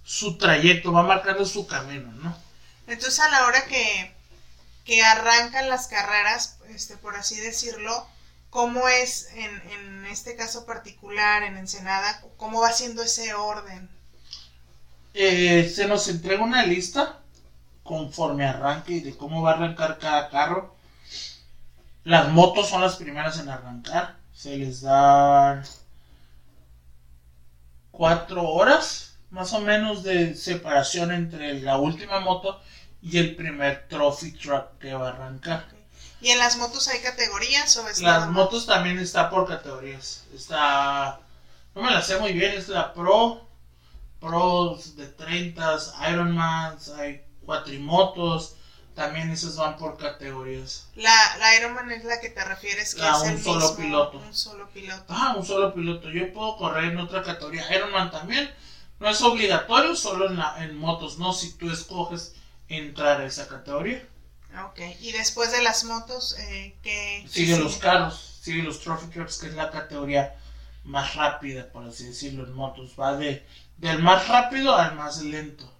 [0.03, 2.35] su trayecto, va marcando su camino, ¿no?
[2.87, 4.13] Entonces a la hora que,
[4.85, 8.07] que arrancan las carreras, este, por así decirlo,
[8.49, 13.89] ¿cómo es en, en este caso particular, en Ensenada, cómo va siendo ese orden?
[15.13, 17.19] Eh, se nos entrega una lista
[17.83, 20.75] conforme arranque y de cómo va a arrancar cada carro.
[22.03, 24.18] Las motos son las primeras en arrancar.
[24.39, 25.61] Se les da
[27.91, 32.61] cuatro horas más o menos de separación entre la última moto
[33.01, 35.67] y el primer trophy truck que va a arrancar.
[36.21, 40.23] ¿Y en las motos hay categorías o es Las motos también está por categorías.
[40.33, 41.19] Está,
[41.75, 43.45] no me la sé muy bien, es la Pro,
[44.21, 45.79] Pro de 30,
[46.11, 48.55] Ironman, hay cuatrimotos,
[48.99, 50.87] También esas van por categorías.
[50.95, 53.75] La, la Ironman es la que te refieres que Ah, es un el solo mismo-
[53.77, 54.17] piloto.
[54.17, 55.05] Un solo piloto.
[55.07, 56.09] Ah, un solo piloto.
[56.09, 57.73] Yo puedo correr en otra categoría.
[57.73, 58.53] Ironman también.
[58.99, 62.33] No es obligatorio, solo en, la, en motos, no si tú escoges
[62.67, 64.05] entrar a esa categoría.
[64.65, 69.07] Ok, y después de las motos, eh, ¿qué qué Sigue los carros, sigue los trophy
[69.07, 70.35] trucks, que es la categoría
[70.83, 72.95] más rápida, por así decirlo, en motos.
[72.99, 73.47] Va de,
[73.77, 75.71] del más rápido al más lento.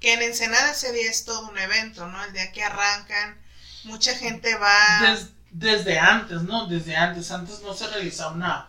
[0.00, 2.24] Que en Ensenada ese día es todo un evento, ¿no?
[2.24, 3.38] El día que arrancan,
[3.84, 5.10] mucha gente va...
[5.10, 6.66] Des- desde antes, ¿no?
[6.66, 7.30] Desde antes.
[7.30, 8.68] Antes no se realizaba una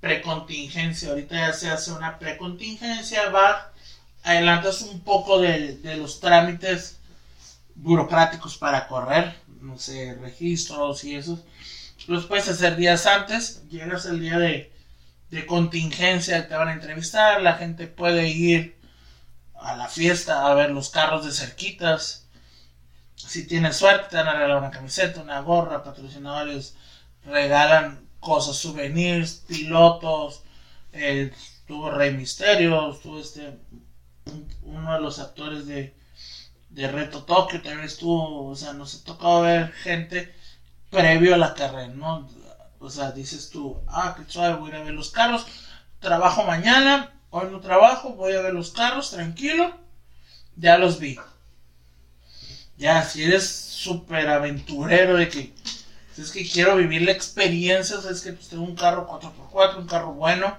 [0.00, 1.10] precontingencia.
[1.10, 3.28] Ahorita ya se hace una precontingencia.
[3.30, 3.72] Va,
[4.22, 6.98] adelantas un poco de, los trámites
[7.74, 9.34] burocráticos para correr.
[9.60, 11.40] No sé, registros y esos.
[12.06, 13.62] Los puedes hacer días antes.
[13.68, 14.72] Llegas el día de,
[15.30, 17.42] de contingencia, te van a entrevistar.
[17.42, 18.77] La gente puede ir
[19.60, 22.26] a la fiesta a ver los carros de cerquitas.
[23.16, 26.76] Si tienes suerte, te van a regalar una camiseta, una gorra, patrocinadores
[27.24, 30.42] regalan cosas, souvenirs, pilotos.
[30.92, 33.58] eh, estuvo Rey Misterio, estuvo este,
[34.26, 35.94] un- uno de los actores de,
[36.70, 40.34] de Reto Tokio, también estuvo, o sea, nos ha tocado ver gente
[40.90, 42.28] previo a la carrera, ¿no?
[42.80, 45.46] O sea, dices tú, ah, qué suave, voy a ir a ver los carros,
[46.00, 49.76] trabajo mañana, hoy no trabajo, voy a ver los carros, tranquilo,
[50.56, 51.18] ya los vi.
[52.76, 55.52] Ya, si eres súper aventurero de que
[56.14, 59.08] si es que quiero vivir la experiencia, o sea, es que pues, tengo un carro
[59.08, 60.56] 4x4, un carro bueno,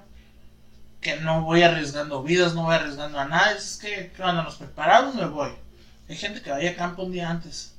[1.02, 5.16] que no voy arriesgando vidas, no voy arriesgando a nada, es que cuando nos preparamos
[5.16, 5.52] me voy.
[6.08, 7.76] Hay gente que vaya a campo un día antes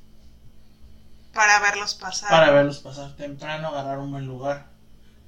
[1.33, 2.29] para verlos pasar.
[2.29, 4.70] para verlos pasar temprano, agarrar un buen lugar.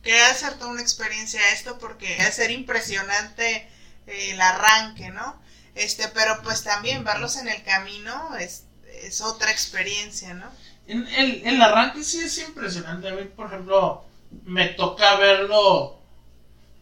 [0.03, 3.67] Que debe ser toda una experiencia esto porque debe ser impresionante
[4.07, 5.41] eh, el arranque, ¿no?
[5.75, 8.65] Este, pero pues también verlos en el camino es,
[9.01, 10.45] es otra experiencia, ¿no?
[10.85, 13.07] En el, el arranque sí es impresionante.
[13.07, 14.05] A mí, por ejemplo,
[14.43, 15.99] me toca verlo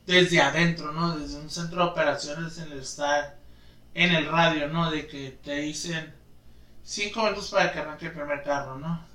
[0.05, 1.17] desde adentro, ¿no?
[1.17, 3.37] Desde un centro de operaciones en el estar
[3.93, 4.89] en el radio, ¿no?
[4.89, 6.13] De que te dicen
[6.83, 9.05] cinco minutos para que arranque el primer carro, ¿no?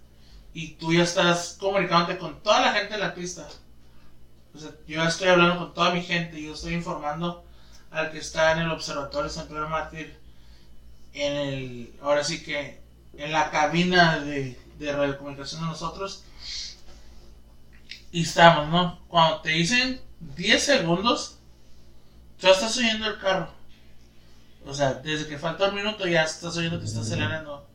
[0.55, 3.47] Y tú ya estás comunicándote con toda la gente de la pista.
[4.57, 7.45] O sea, yo estoy hablando con toda mi gente, yo estoy informando
[7.91, 10.19] al que está en el observatorio San Pedro Mártir,
[11.13, 12.81] en el, ahora sí que
[13.19, 16.25] en la cabina de, de radiocomunicación de nosotros.
[18.11, 18.99] Y estamos, ¿no?
[19.09, 21.37] Cuando te dicen 10 segundos,
[22.41, 23.51] ya estás oyendo el carro.
[24.65, 27.69] O sea, desde que falta un minuto ya estás oyendo que está acelerando.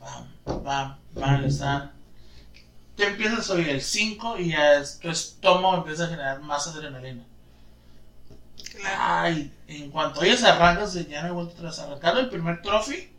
[0.00, 1.95] Pam, pam, pam, le están.
[2.96, 7.22] Te empiezas a oír el 5 y ya tu estómago empieza a generar más adrenalina.
[8.70, 11.78] Claro, Ay, en cuanto oyes arrancas, ya no hay vuelta atrás.
[11.78, 13.12] Arrancando el primer trophy,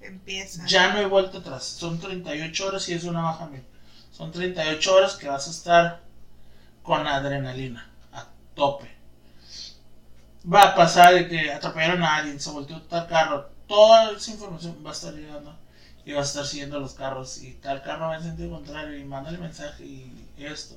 [0.00, 0.64] empieza.
[0.66, 1.64] ya no hay vuelta atrás.
[1.64, 3.64] Son 38 horas y es una baja mil.
[4.12, 6.00] Son 38 horas que vas a estar
[6.82, 8.90] con adrenalina a tope.
[10.52, 13.50] Va a pasar de que atropellaron a alguien, se volteó tal carro.
[13.66, 15.56] Toda esa información va a estar llegando
[16.10, 17.38] y vas a estar siguiendo los carros.
[17.38, 20.74] Y tal carro va en sentido contrario y manda el mensaje y esto.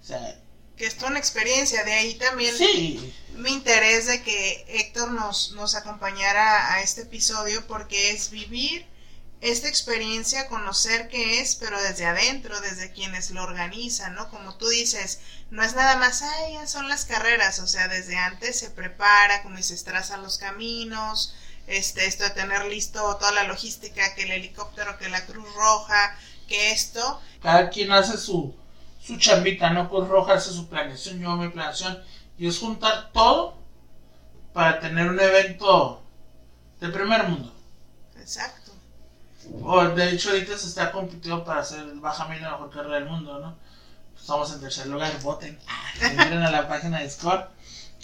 [0.00, 0.40] O sea,
[0.76, 1.84] Que es toda una experiencia.
[1.84, 7.66] De ahí también sí, mi interés de que Héctor nos, nos acompañara a este episodio
[7.66, 8.86] porque es vivir
[9.40, 14.30] esta experiencia, conocer qué es, pero desde adentro, desde quienes lo organizan, ¿no?
[14.30, 18.16] Como tú dices, no es nada más, ay, ya son las carreras, o sea, desde
[18.16, 21.34] antes se prepara, como dices, trazan los caminos,
[21.66, 26.16] este, esto de tener listo toda la logística, que el helicóptero, que la Cruz Roja,
[26.48, 28.54] que esto, cada quien hace su,
[29.00, 29.88] su chambita, ¿no?
[29.88, 32.02] Cruz Roja hace su planeación, yo mi planeación.
[32.38, 33.56] Y es juntar todo
[34.52, 36.02] para tener un evento
[36.80, 37.52] de primer mundo.
[38.18, 38.72] exacto.
[39.62, 42.96] O, de hecho, ahorita se está compitiendo para hacer el Baja Mil la mejor carrera
[42.96, 43.56] del mundo, ¿no?
[44.18, 45.56] Estamos en tercer lugar, voten.
[46.00, 47.48] Entren a la página de Score.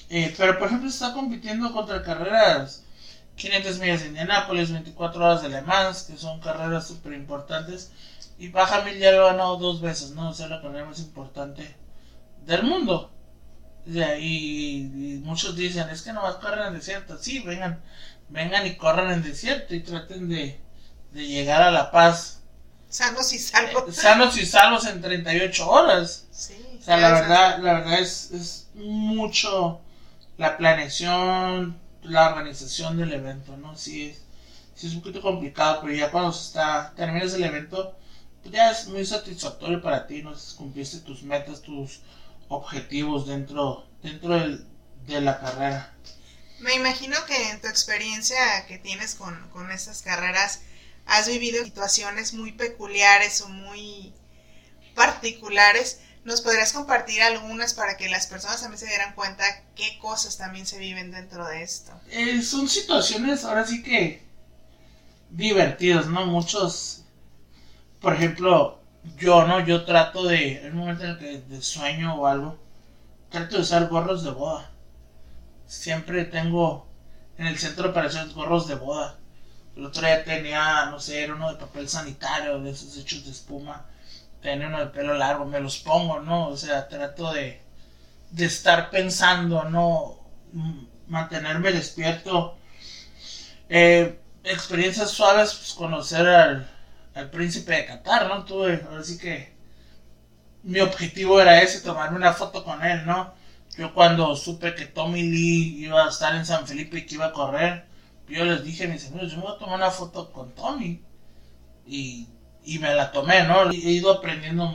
[0.09, 2.82] Eh, pero, por ejemplo, se está compitiendo contra carreras
[3.43, 7.91] 500 millas de Indianápolis, 24 horas de Le Mans, que son carreras súper importantes.
[8.39, 10.31] Y Baja Mil ya lo ha ganado dos veces, ¿no?
[10.31, 11.77] O sea, la carrera más importante
[12.47, 13.11] del mundo.
[13.87, 14.79] Y,
[15.17, 17.19] y muchos dicen, es que nomás corren en desierto.
[17.19, 17.83] Sí, vengan,
[18.29, 20.61] vengan y corran en desierto y traten de,
[21.13, 22.41] de llegar a La Paz
[22.89, 23.85] Sanos y salvos.
[23.89, 26.27] eh, sanos y salvos en 38 horas.
[26.31, 29.81] Sí, O sea, la verdad, la verdad es, es mucho
[30.37, 33.77] la planeación, la organización del evento, ¿no?
[33.77, 34.23] Sí es,
[34.75, 37.97] sí es un poquito complicado, pero ya cuando está, terminas el evento,
[38.43, 40.33] pues ya es muy satisfactorio para ti, ¿no?
[40.57, 42.01] Cumpliste tus metas, tus
[42.49, 44.67] objetivos dentro, dentro del-
[45.07, 45.95] de la carrera.
[46.61, 50.61] Me imagino que en tu experiencia que tienes con, con estas carreras,
[51.07, 54.13] has vivido situaciones muy peculiares o muy
[54.95, 59.45] particulares, ¿nos podrías compartir algunas para que las personas también se dieran cuenta
[59.75, 61.93] qué cosas también se viven dentro de esto?
[62.11, 64.23] Eh, son situaciones ahora sí que
[65.31, 66.27] divertidas, ¿no?
[66.27, 67.05] Muchos,
[68.01, 68.81] por ejemplo,
[69.17, 69.65] yo, ¿no?
[69.65, 72.59] Yo trato de, en un momento en el que de sueño o algo,
[73.31, 74.71] trato de usar gorros de boda.
[75.67, 76.87] Siempre tengo
[77.39, 79.19] en el centro de operaciones gorros de boda.
[79.75, 83.31] El otro día tenía, no sé, era uno de papel sanitario, de esos hechos de
[83.31, 83.87] espuma.
[84.43, 86.49] Tenía uno de pelo largo, me los pongo, ¿no?
[86.49, 87.63] O sea, trato de,
[88.31, 90.19] de estar pensando, ¿no?
[91.07, 92.59] Mantenerme despierto.
[93.69, 96.69] Eh, experiencias suaves, pues conocer al,
[97.31, 98.45] príncipe de Qatar, ¿no?
[98.45, 99.53] Tuve, ahora sí que
[100.63, 103.35] mi objetivo era ese, tomarme una foto con él, ¿no?
[103.77, 107.27] Yo cuando supe que Tommy Lee iba a estar en San Felipe y que iba
[107.27, 107.87] a correr,
[108.29, 111.03] yo les dije a mis amigos, yo me voy a tomar una foto con Tommy.
[111.87, 112.29] Y,
[112.65, 113.71] y me la tomé, ¿no?
[113.71, 114.75] He ido aprendiendo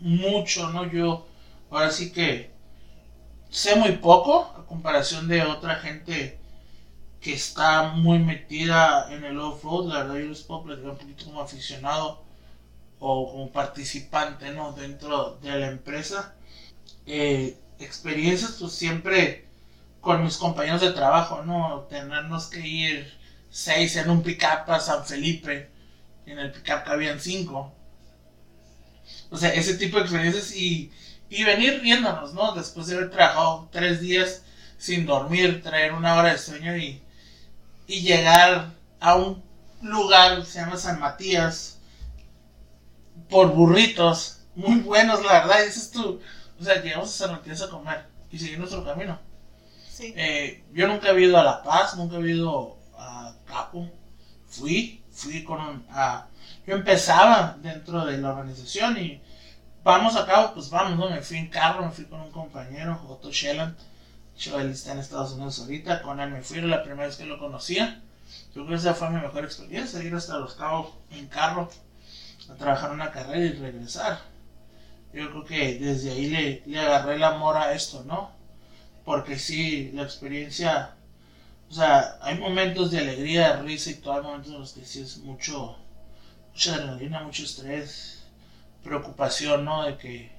[0.00, 0.90] mucho, ¿no?
[0.90, 1.26] Yo
[1.70, 2.50] ahora sí que
[3.50, 6.38] sé muy poco a comparación de otra gente
[7.20, 9.88] que está muy metida en el off-road.
[9.88, 12.22] La verdad, yo les puedo platicar un poquito como aficionado
[12.98, 14.72] o como participante, ¿no?
[14.72, 16.34] Dentro de la empresa.
[17.06, 19.46] Eh, experiencias, pues siempre
[20.00, 21.86] con mis compañeros de trabajo, ¿no?
[21.90, 23.18] Tenernos que ir
[23.50, 25.70] seis en un pickup a San Felipe.
[26.26, 27.72] En el pickup cabían cinco.
[29.30, 30.92] O sea, ese tipo de experiencias y,
[31.30, 32.52] y venir riéndonos, ¿no?
[32.52, 34.42] Después de haber trabajado tres días
[34.78, 37.00] sin dormir, traer una hora de sueño y,
[37.86, 38.70] y llegar
[39.00, 39.42] a un
[39.82, 41.78] lugar, se llama San Matías,
[43.28, 46.20] por burritos, muy buenos, la verdad, dices tú,
[46.58, 49.18] o sea, llegamos a San Matías a comer y seguir nuestro camino.
[49.90, 50.12] Sí.
[50.16, 53.90] Eh, yo nunca he ido a La Paz, nunca he ido a Capo,
[54.46, 56.26] fui, fui con un, a,
[56.66, 59.20] yo empezaba dentro de la organización y
[59.82, 61.10] vamos a cabo, pues vamos, ¿no?
[61.10, 63.74] Me fui en carro, me fui con un compañero, Otto Shelland,
[64.44, 67.24] él está en Estados Unidos ahorita, con él me fui, era la primera vez que
[67.24, 68.02] lo conocía.
[68.54, 71.70] Yo creo que esa fue mi mejor experiencia, ir hasta Los Cabos en carro
[72.50, 74.20] a trabajar una carrera y regresar.
[75.14, 78.30] Yo creo que desde ahí le, le agarré el amor a esto, ¿no?
[79.04, 80.95] Porque sí, la experiencia,
[81.68, 85.02] o sea, hay momentos de alegría, risa y todo, hay momentos en los que sí
[85.02, 85.76] es mucho,
[86.52, 88.22] mucha adrenalina, mucho estrés,
[88.84, 89.84] preocupación, ¿no?
[89.84, 90.30] De que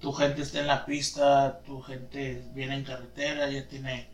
[0.00, 4.08] tu gente está en la pista, tu gente viene en carretera, ya tiene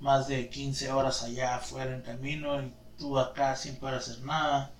[0.00, 4.72] más de 15 horas allá afuera en camino y tú acá sin poder hacer nada.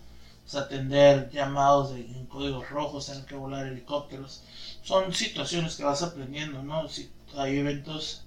[0.44, 4.42] O sea, atender llamados de, en códigos rojos, tener que volar helicópteros.
[4.82, 6.88] Son situaciones que vas aprendiendo, ¿no?
[6.88, 8.24] Si hay eventos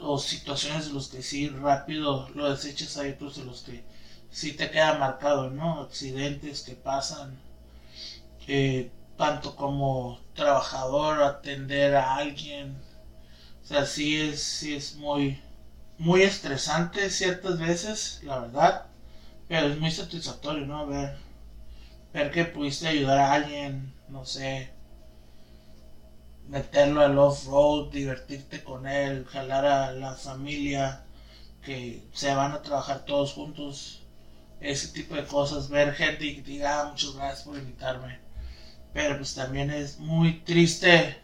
[0.00, 3.82] o situaciones de los que sí rápido lo desechas, hay otros de los que
[4.30, 5.80] sí te queda marcado, ¿no?
[5.80, 7.38] Accidentes que pasan.
[8.46, 12.76] Eh, tanto como trabajador, atender a alguien.
[13.62, 15.38] O sea, sí es, sí es muy,
[15.98, 18.86] muy estresante ciertas veces, la verdad.
[19.48, 20.86] Pero es muy satisfactorio, ¿no?
[20.86, 21.16] Ver,
[22.12, 24.70] ver que pudiste ayudar a alguien, no sé,
[26.48, 31.04] meterlo al off-road, divertirte con él, jalar a la familia,
[31.62, 34.02] que se van a trabajar todos juntos,
[34.60, 38.28] ese tipo de cosas, ver gente y que diga, ah, muchas gracias por invitarme
[38.92, 41.22] pero pues también es muy triste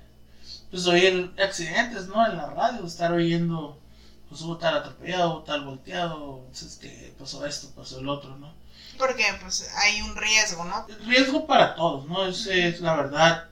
[0.70, 2.26] pues oír accidentes, ¿no?
[2.26, 3.80] En la radio, estar oyendo,
[4.28, 8.36] pues hubo tal atropellado, hubo tal volteado, pues es que pasó esto, pasó el otro,
[8.36, 8.52] ¿no?
[8.98, 10.86] Porque pues hay un riesgo, ¿no?
[11.06, 12.26] riesgo para todos, ¿no?
[12.26, 13.48] Es, es la verdad.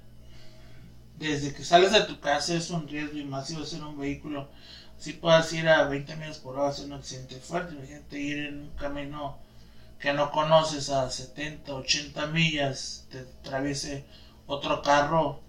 [1.23, 3.97] Desde que sales de tu casa es un riesgo y más si vas en un
[3.97, 4.49] vehículo.
[4.99, 7.75] Si puedas ir a 20 millas por hora, hacer un accidente fuerte.
[7.75, 9.39] Imagínate ir en un camino
[10.01, 14.05] que no conoces a 70, 80 millas, te atraviese
[14.49, 15.41] otro carro,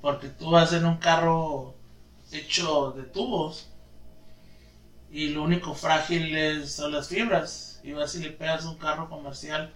[0.00, 1.74] porque tú vas en un carro
[2.30, 3.68] hecho de tubos
[5.10, 7.80] y lo único frágil es, son las fibras.
[7.84, 9.74] Y vas y le pegas un carro comercial,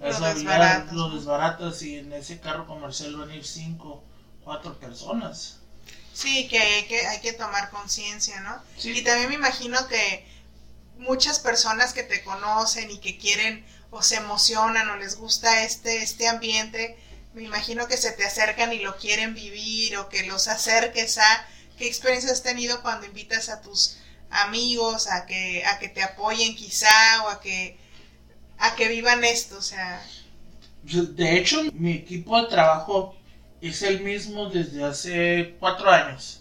[0.00, 4.02] lo desbaratas, lo desbaratas y en ese carro comercial van a ir 5,
[4.50, 5.58] 4 personas.
[6.12, 8.60] Sí, que hay que, hay que tomar conciencia, ¿no?
[8.76, 8.90] Sí.
[8.90, 10.26] Y también me imagino que
[10.98, 16.02] muchas personas que te conocen y que quieren o se emocionan o les gusta este,
[16.02, 16.98] este ambiente,
[17.32, 21.46] me imagino que se te acercan y lo quieren vivir o que los acerques a
[21.78, 23.98] qué experiencias has tenido cuando invitas a tus
[24.30, 27.78] amigos a que a que te apoyen quizá o a que
[28.58, 30.04] a que vivan esto, o sea,
[30.82, 33.19] de hecho mi equipo de trabajo
[33.68, 36.40] es el mismo desde hace cuatro años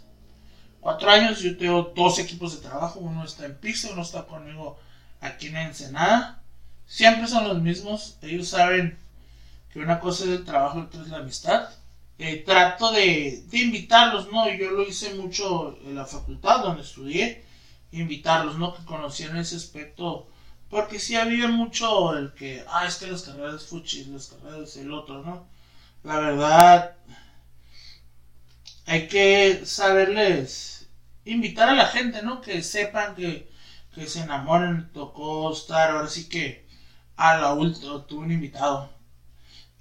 [0.80, 4.80] cuatro años yo tengo dos equipos de trabajo, uno está en Pisa, uno está conmigo
[5.22, 6.42] aquí en Ensenada,
[6.86, 8.18] siempre son los mismos.
[8.22, 8.98] Ellos saben
[9.72, 11.70] que una cosa es el trabajo y otra es la amistad.
[12.18, 14.50] Eh, trato de, de, invitarlos, ¿no?
[14.50, 17.46] Yo lo hice mucho en la facultad donde estudié,
[17.94, 18.76] invitarlos, ¿no?
[18.76, 20.28] Que conocieran ese aspecto,
[20.70, 24.92] porque sí había mucho el que, ah, es que las carreras fuchis, las carreras el
[24.92, 25.48] otro, ¿no?
[26.10, 26.96] La verdad,
[28.88, 30.88] hay que saberles
[31.24, 32.42] invitar a la gente, ¿no?
[32.42, 33.48] Que sepan que,
[33.94, 36.66] que se enamoren, tocó estar, ahora sí que
[37.16, 38.90] a la última, tuve un invitado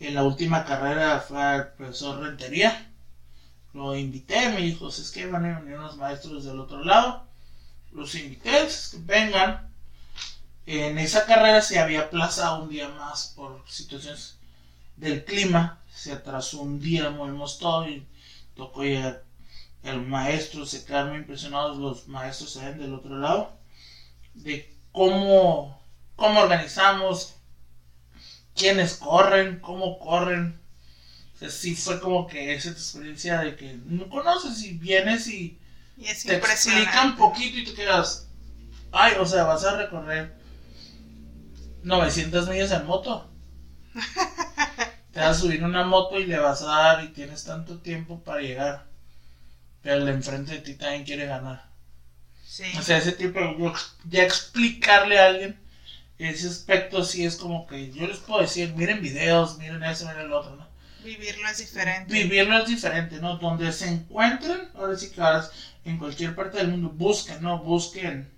[0.01, 2.93] en la última carrera fue al profesor Rentería.
[3.73, 7.27] Lo invité, me dijo, es que van a venir unos maestros del otro lado.
[7.91, 9.73] Los invité, es que vengan.
[10.67, 14.37] En esa carrera se había aplazado un día más por situaciones
[14.99, 15.78] del clima.
[15.99, 18.07] Se atrasó un día, movimos todo y
[18.55, 19.21] tocó ya
[19.83, 20.65] el maestro.
[20.65, 23.59] Se quedaron muy impresionados los maestros del otro lado
[24.35, 25.83] de cómo,
[26.17, 27.35] cómo organizamos,
[28.55, 30.61] quiénes corren, cómo corren.
[31.41, 35.59] O sí fue como que esa experiencia de que no conoces y vienes y,
[36.25, 38.29] te explica un poquito y te quedas,
[38.93, 40.37] ay, o sea, vas a recorrer
[41.83, 43.29] 900 millas en moto.
[45.19, 48.21] te vas a subir una moto y le vas a dar y tienes tanto tiempo
[48.21, 48.85] para llegar.
[49.83, 51.67] Pero el de enfrente de ti también quiere ganar.
[52.79, 53.41] O sea, ese tipo,
[54.09, 55.59] ya explicarle a alguien
[56.19, 60.27] ese aspecto sí es como que yo les puedo decir, miren videos, miren eso, miren
[60.27, 60.69] el otro, ¿no?
[61.03, 62.13] Vivirlo es diferente.
[62.13, 63.39] Vivirlo es diferente, ¿no?
[63.39, 65.49] Donde se encuentren, ahora sí que ahora
[65.85, 67.59] en cualquier parte del mundo, busquen, ¿no?
[67.59, 68.31] Busquen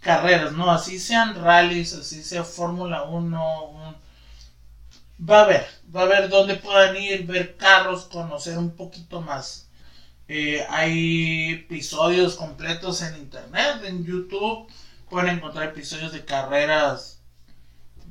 [0.00, 0.70] carreras, ¿no?
[0.72, 4.07] Así sean rallies, así sea Fórmula 1,
[5.18, 9.68] va a haber, va a haber dónde puedan ir, ver carros, conocer un poquito más.
[10.28, 14.68] Eh, hay episodios completos en internet, en YouTube
[15.08, 17.20] pueden encontrar episodios de carreras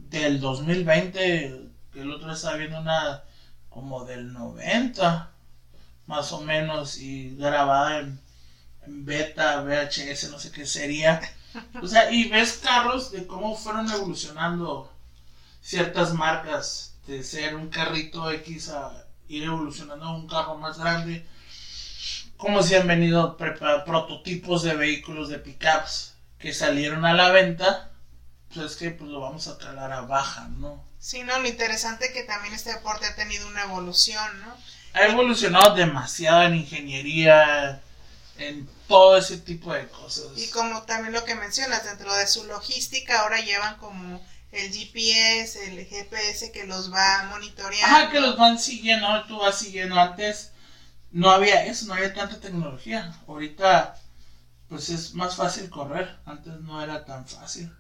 [0.10, 3.24] del 2020, que el otro estaba viendo una
[3.70, 5.32] como del 90,
[6.08, 8.20] más o menos, y grabada en,
[8.88, 11.22] beta, VHS, no sé qué sería.
[11.82, 14.92] O sea, y ves carros de cómo fueron evolucionando
[15.62, 21.26] ciertas marcas, de ser un carrito X a ir evolucionando a un carro más grande.
[22.36, 27.92] Como si han venido prototipos de vehículos de pickups que salieron a la venta,
[28.54, 30.86] pues es que pues lo vamos a calar a baja, ¿no?
[31.00, 34.56] Sí, no, lo interesante es que también este deporte ha tenido una evolución, ¿no?
[34.94, 37.82] Ha evolucionado demasiado en ingeniería,
[38.38, 40.38] en todo ese tipo de cosas.
[40.38, 45.68] Y como también lo que mencionas, dentro de su logística ahora llevan como el GPS,
[45.68, 47.96] el GPS que los va monitoreando.
[47.96, 50.00] Ajá, que los van siguiendo, tú vas siguiendo.
[50.00, 50.52] Antes
[51.12, 53.14] no había eso, no había tanta tecnología.
[53.28, 53.98] Ahorita
[54.70, 56.18] pues es más fácil correr.
[56.26, 57.72] Antes no era tan fácil.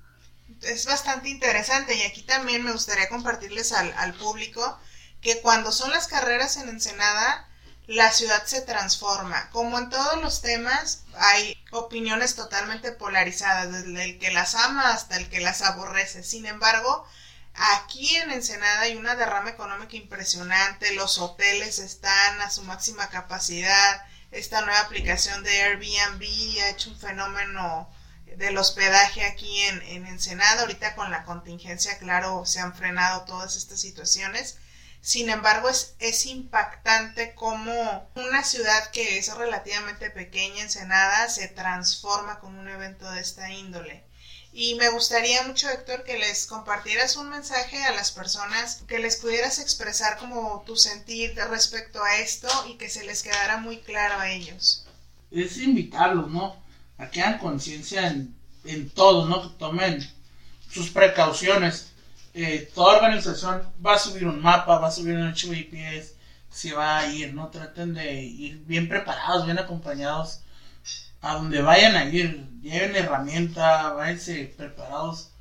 [0.61, 4.79] Es bastante interesante y aquí también me gustaría compartirles al, al público
[5.21, 7.46] que cuando son las carreras en Ensenada,
[7.87, 9.49] la ciudad se transforma.
[9.51, 15.17] Como en todos los temas, hay opiniones totalmente polarizadas, desde el que las ama hasta
[15.17, 16.23] el que las aborrece.
[16.23, 17.07] Sin embargo,
[17.53, 24.05] aquí en Ensenada hay una derrama económica impresionante, los hoteles están a su máxima capacidad,
[24.31, 27.89] esta nueva aplicación de Airbnb ha hecho un fenómeno
[28.35, 30.61] del hospedaje aquí en, en Ensenada.
[30.61, 34.57] Ahorita con la contingencia, claro, se han frenado todas estas situaciones.
[35.07, 42.41] Sin embargo, es, es impactante cómo una ciudad que es relativamente pequeña, Ensenada, se transforma
[42.41, 44.03] con un evento de esta índole.
[44.51, 49.15] Y me gustaría mucho, Héctor, que les compartieras un mensaje a las personas, que les
[49.15, 54.19] pudieras expresar como tu sentir respecto a esto y que se les quedara muy claro
[54.19, 54.87] a ellos.
[55.31, 56.61] Es invitarlos, ¿no?
[56.97, 58.35] A que hagan conciencia en,
[58.65, 59.41] en todo, ¿no?
[59.41, 60.05] Que tomen
[60.69, 61.93] sus precauciones.
[62.39, 66.13] Eh, toda organización va a subir un mapa, va a subir un archivo GPS,
[66.51, 67.49] se va a ir, ¿no?
[67.49, 70.41] Traten de ir bien preparados, bien acompañados
[71.21, 75.31] a donde vayan a ir, lleven herramienta, váyanse preparados.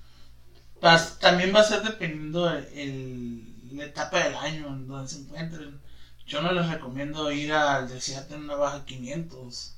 [1.21, 5.79] también va a ser dependiendo la etapa del año en donde se encuentren.
[6.27, 9.75] Yo no les recomiendo ir al desierto en una baja 500.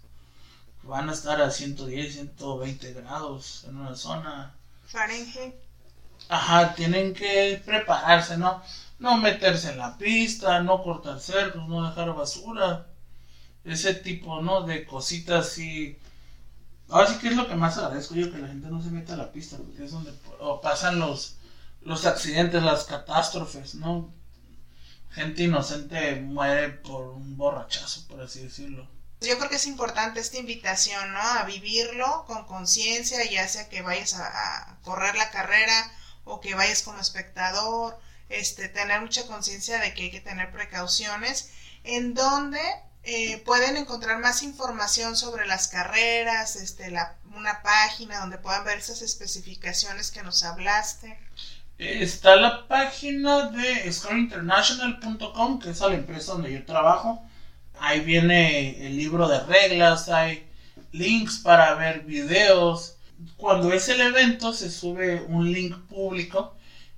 [0.84, 4.54] Van a estar a 110, 120 grados en una zona.
[4.86, 5.67] Fahrenheit.
[6.28, 8.62] Ajá, tienen que prepararse, ¿no?
[8.98, 12.86] No meterse en la pista, no cortar cercos, no dejar basura
[13.64, 14.62] ese tipo, ¿no?
[14.62, 15.98] De cositas y...
[16.90, 19.14] Ahora sí que es lo que más agradezco yo, que la gente no se meta
[19.14, 20.12] a la pista, porque es donde
[20.62, 21.36] pasan los,
[21.82, 24.10] los accidentes, las catástrofes, ¿no?
[25.10, 28.88] Gente inocente muere por un borrachazo, por así decirlo.
[29.20, 31.20] Yo creo que es importante esta invitación, ¿no?
[31.20, 35.92] A vivirlo con conciencia, ya sea que vayas a correr la carrera
[36.28, 37.98] o que vayas como espectador,
[38.28, 41.50] este, tener mucha conciencia de que hay que tener precauciones,
[41.84, 42.60] en donde
[43.04, 48.78] eh, pueden encontrar más información sobre las carreras, este, la, una página donde puedan ver
[48.78, 51.18] esas especificaciones que nos hablaste.
[51.78, 57.22] Está la página de scoreinternational.com, que es la empresa donde yo trabajo.
[57.80, 60.46] Ahí viene el libro de reglas, hay
[60.92, 62.97] links para ver videos.
[63.36, 66.54] Cuando es el evento se sube un link público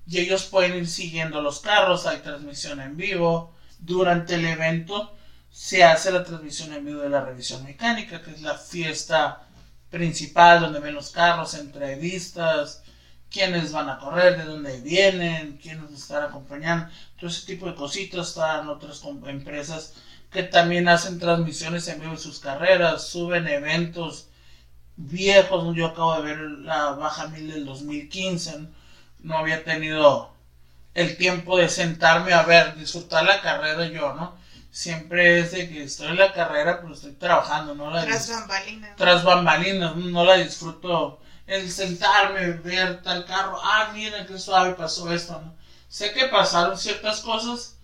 [0.06, 3.54] y ellos pueden ir siguiendo los carros, hay transmisión en vivo.
[3.78, 5.16] Durante el evento
[5.50, 9.46] se hace la transmisión en vivo de la revisión mecánica, que es la fiesta
[9.88, 12.82] principal donde ven los carros, entrevistas,
[13.30, 18.28] quiénes van a correr, de dónde vienen, quiénes están acompañando, todo ese tipo de cositas.
[18.28, 19.94] Están otras empresas
[20.30, 24.29] que también hacen transmisiones en vivo de sus carreras, suben eventos
[25.08, 25.74] viejos.
[25.74, 28.66] Yo acabo de ver la Baja Mil del 2015,
[29.20, 30.30] no había tenido
[30.94, 34.38] el tiempo de sentarme a ver, disfrutar la carrera yo, ¿no?
[34.72, 37.90] Siempre es de que estoy en la carrera, pero estoy trabajando, ¿no?
[37.90, 38.96] La tras bambalinas.
[38.96, 41.20] Tras bambalinas, no la disfruto.
[41.46, 45.54] El sentarme, ver tal carro, ah, mira qué suave pasó esto, ¿no?
[45.88, 47.76] Sé que pasaron ciertas cosas,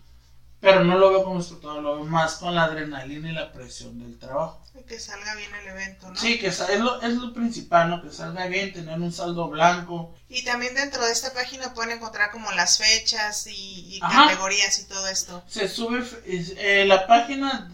[0.61, 3.99] pero no lo veo como espectador, lo veo más con la adrenalina y la presión
[3.99, 4.63] del trabajo.
[4.75, 6.17] Y que salga bien el evento, ¿no?
[6.17, 8.03] Sí, que es lo, es lo principal, ¿no?
[8.03, 10.15] Que salga bien, tener un saldo blanco.
[10.29, 15.07] Y también dentro de esta página pueden encontrar como las fechas y, categorías y todo
[15.09, 15.43] esto.
[15.47, 17.71] Se sube, eh, la página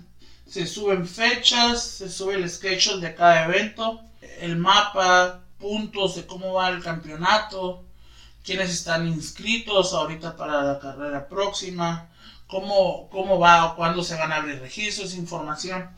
[0.48, 4.02] se suben fechas, se sube el schedule de cada evento,
[4.40, 7.84] el mapa, puntos de cómo va el campeonato,
[8.44, 12.11] quiénes están inscritos ahorita para la carrera próxima
[12.52, 15.90] cómo, cómo va o cuándo se van a abrir registros, información.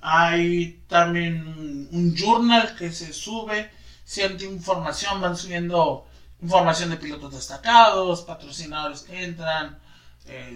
[0.00, 3.70] Hay también un journal que se sube,
[4.02, 6.06] siente información, van subiendo
[6.40, 9.78] información de pilotos destacados, patrocinadores que entran,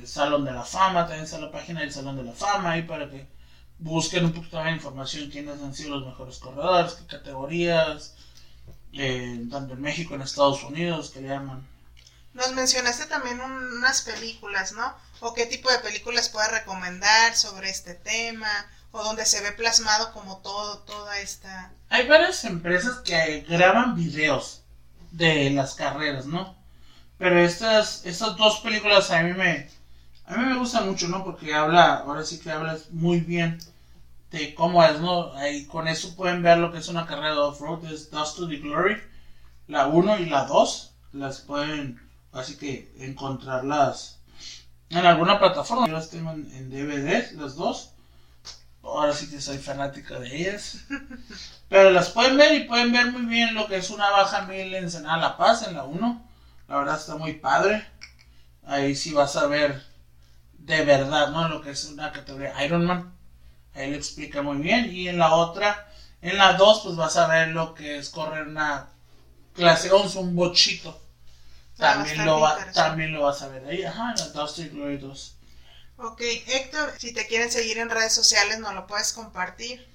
[0.04, 3.10] Salón de la Fama, también está la página del Salón de la Fama ahí para
[3.10, 3.28] que
[3.78, 8.14] busquen un poquito de información quiénes han sido los mejores corredores, qué categorías,
[8.94, 11.75] eh, tanto en México, en Estados Unidos, que le llaman.
[12.36, 14.94] Nos mencionaste también unas películas, ¿no?
[15.20, 18.48] o qué tipo de películas puede recomendar sobre este tema
[18.92, 24.62] o donde se ve plasmado como todo toda esta hay varias empresas que graban videos
[25.12, 26.54] de las carreras no
[27.18, 29.68] pero estas estas dos películas a mí me
[30.26, 33.58] a mí me gustan mucho no porque habla ahora sí que hablas muy bien
[34.30, 37.38] de cómo es no ahí con eso pueden ver lo que es una carrera de
[37.38, 39.00] off road es Dust to the Glory
[39.66, 42.05] la 1 y la 2 las pueden
[42.36, 44.18] así que encontrarlas
[44.90, 45.86] en alguna plataforma.
[45.86, 47.92] Yo las tengo en, DVD, las dos.
[48.82, 50.78] Ahora sí que soy fanática de ellas.
[51.68, 54.74] Pero las pueden ver y pueden ver muy bien lo que es una baja mil
[54.74, 56.24] en Senada La Paz, en la 1.
[56.68, 57.84] La verdad está muy padre.
[58.64, 59.82] Ahí sí vas a ver
[60.52, 61.48] de verdad, ¿no?
[61.48, 63.12] Lo que es una categoría Ironman.
[63.74, 64.94] Ahí le explica muy bien.
[64.94, 65.88] Y en la otra,
[66.22, 68.88] en la 2, pues vas a ver lo que es correr una
[69.54, 71.05] clase 11, un bochito
[71.76, 73.84] también lo, va, también lo vas a ver ahí.
[73.84, 75.36] Ajá, en Dusty Glory 2.
[75.98, 79.86] Ok, Héctor, si te quieren seguir en redes sociales, ¿no lo puedes compartir?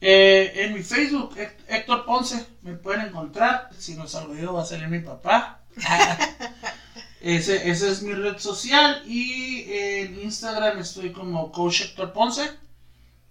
[0.00, 1.36] Eh, en mi Facebook,
[1.68, 3.70] Héctor Ponce, me pueden encontrar.
[3.78, 5.60] Si no salgo yo, va a salir mi papá.
[7.20, 9.02] ese, esa es mi red social.
[9.06, 12.50] Y en Instagram estoy como Coach Héctor Ponce.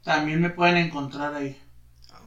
[0.03, 1.61] También me pueden encontrar ahí.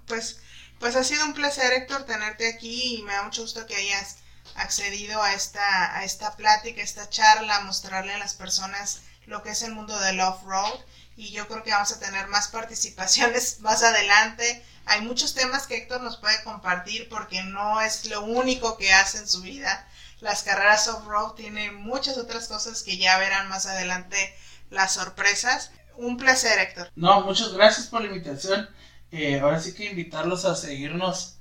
[0.07, 0.41] Pues,
[0.79, 4.19] pues ha sido un placer, Héctor, tenerte aquí y me da mucho gusto que hayas
[4.59, 9.63] accedido a esta, a esta plática, esta charla, mostrarle a las personas lo que es
[9.63, 10.79] el mundo del off-road
[11.17, 14.65] y yo creo que vamos a tener más participaciones más adelante.
[14.85, 19.19] Hay muchos temas que Héctor nos puede compartir porque no es lo único que hace
[19.19, 19.89] en su vida.
[20.21, 24.35] Las carreras off-road tienen muchas otras cosas que ya verán más adelante
[24.71, 25.71] las sorpresas.
[25.97, 26.91] Un placer, Héctor.
[26.95, 28.69] No, muchas gracias por la invitación.
[29.11, 31.36] Eh, ahora sí que invitarlos a seguirnos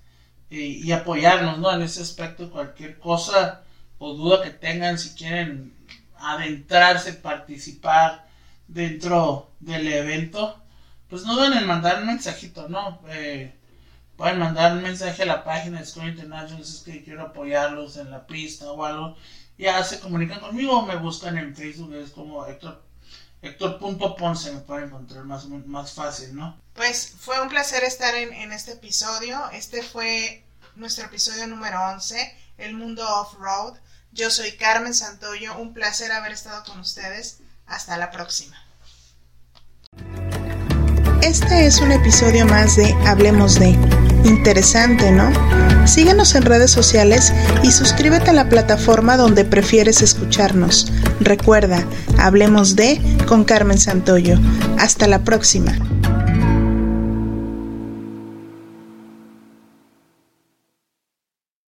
[0.62, 1.74] y apoyarnos, ¿no?
[1.74, 3.64] En ese aspecto, cualquier cosa
[3.98, 5.74] o duda que tengan, si quieren
[6.18, 8.28] adentrarse, participar
[8.68, 10.62] dentro del evento,
[11.10, 13.02] pues no deben en mandar un mensajito, ¿no?
[13.10, 13.54] Eh,
[14.18, 17.98] pueden mandar un mensaje a la página de School International, si es que quiero apoyarlos
[17.98, 19.16] en la pista o algo.
[19.58, 22.84] Ya se comunican conmigo o me buscan en Facebook, es como Héctor
[23.42, 26.60] Héctor.ponce me puede encontrar más, más fácil, ¿no?
[26.74, 29.40] Pues fue un placer estar en, en este episodio.
[29.52, 30.45] Este fue
[30.76, 33.76] nuestro episodio número 11, El Mundo Off-Road.
[34.12, 37.40] Yo soy Carmen Santoyo, un placer haber estado con ustedes.
[37.66, 38.56] Hasta la próxima.
[41.22, 43.70] Este es un episodio más de Hablemos de.
[44.24, 45.32] Interesante, ¿no?
[45.88, 47.34] Síguenos en redes sociales
[47.64, 50.92] y suscríbete a la plataforma donde prefieres escucharnos.
[51.20, 51.84] Recuerda,
[52.20, 54.38] Hablemos de con Carmen Santoyo.
[54.78, 55.74] Hasta la próxima.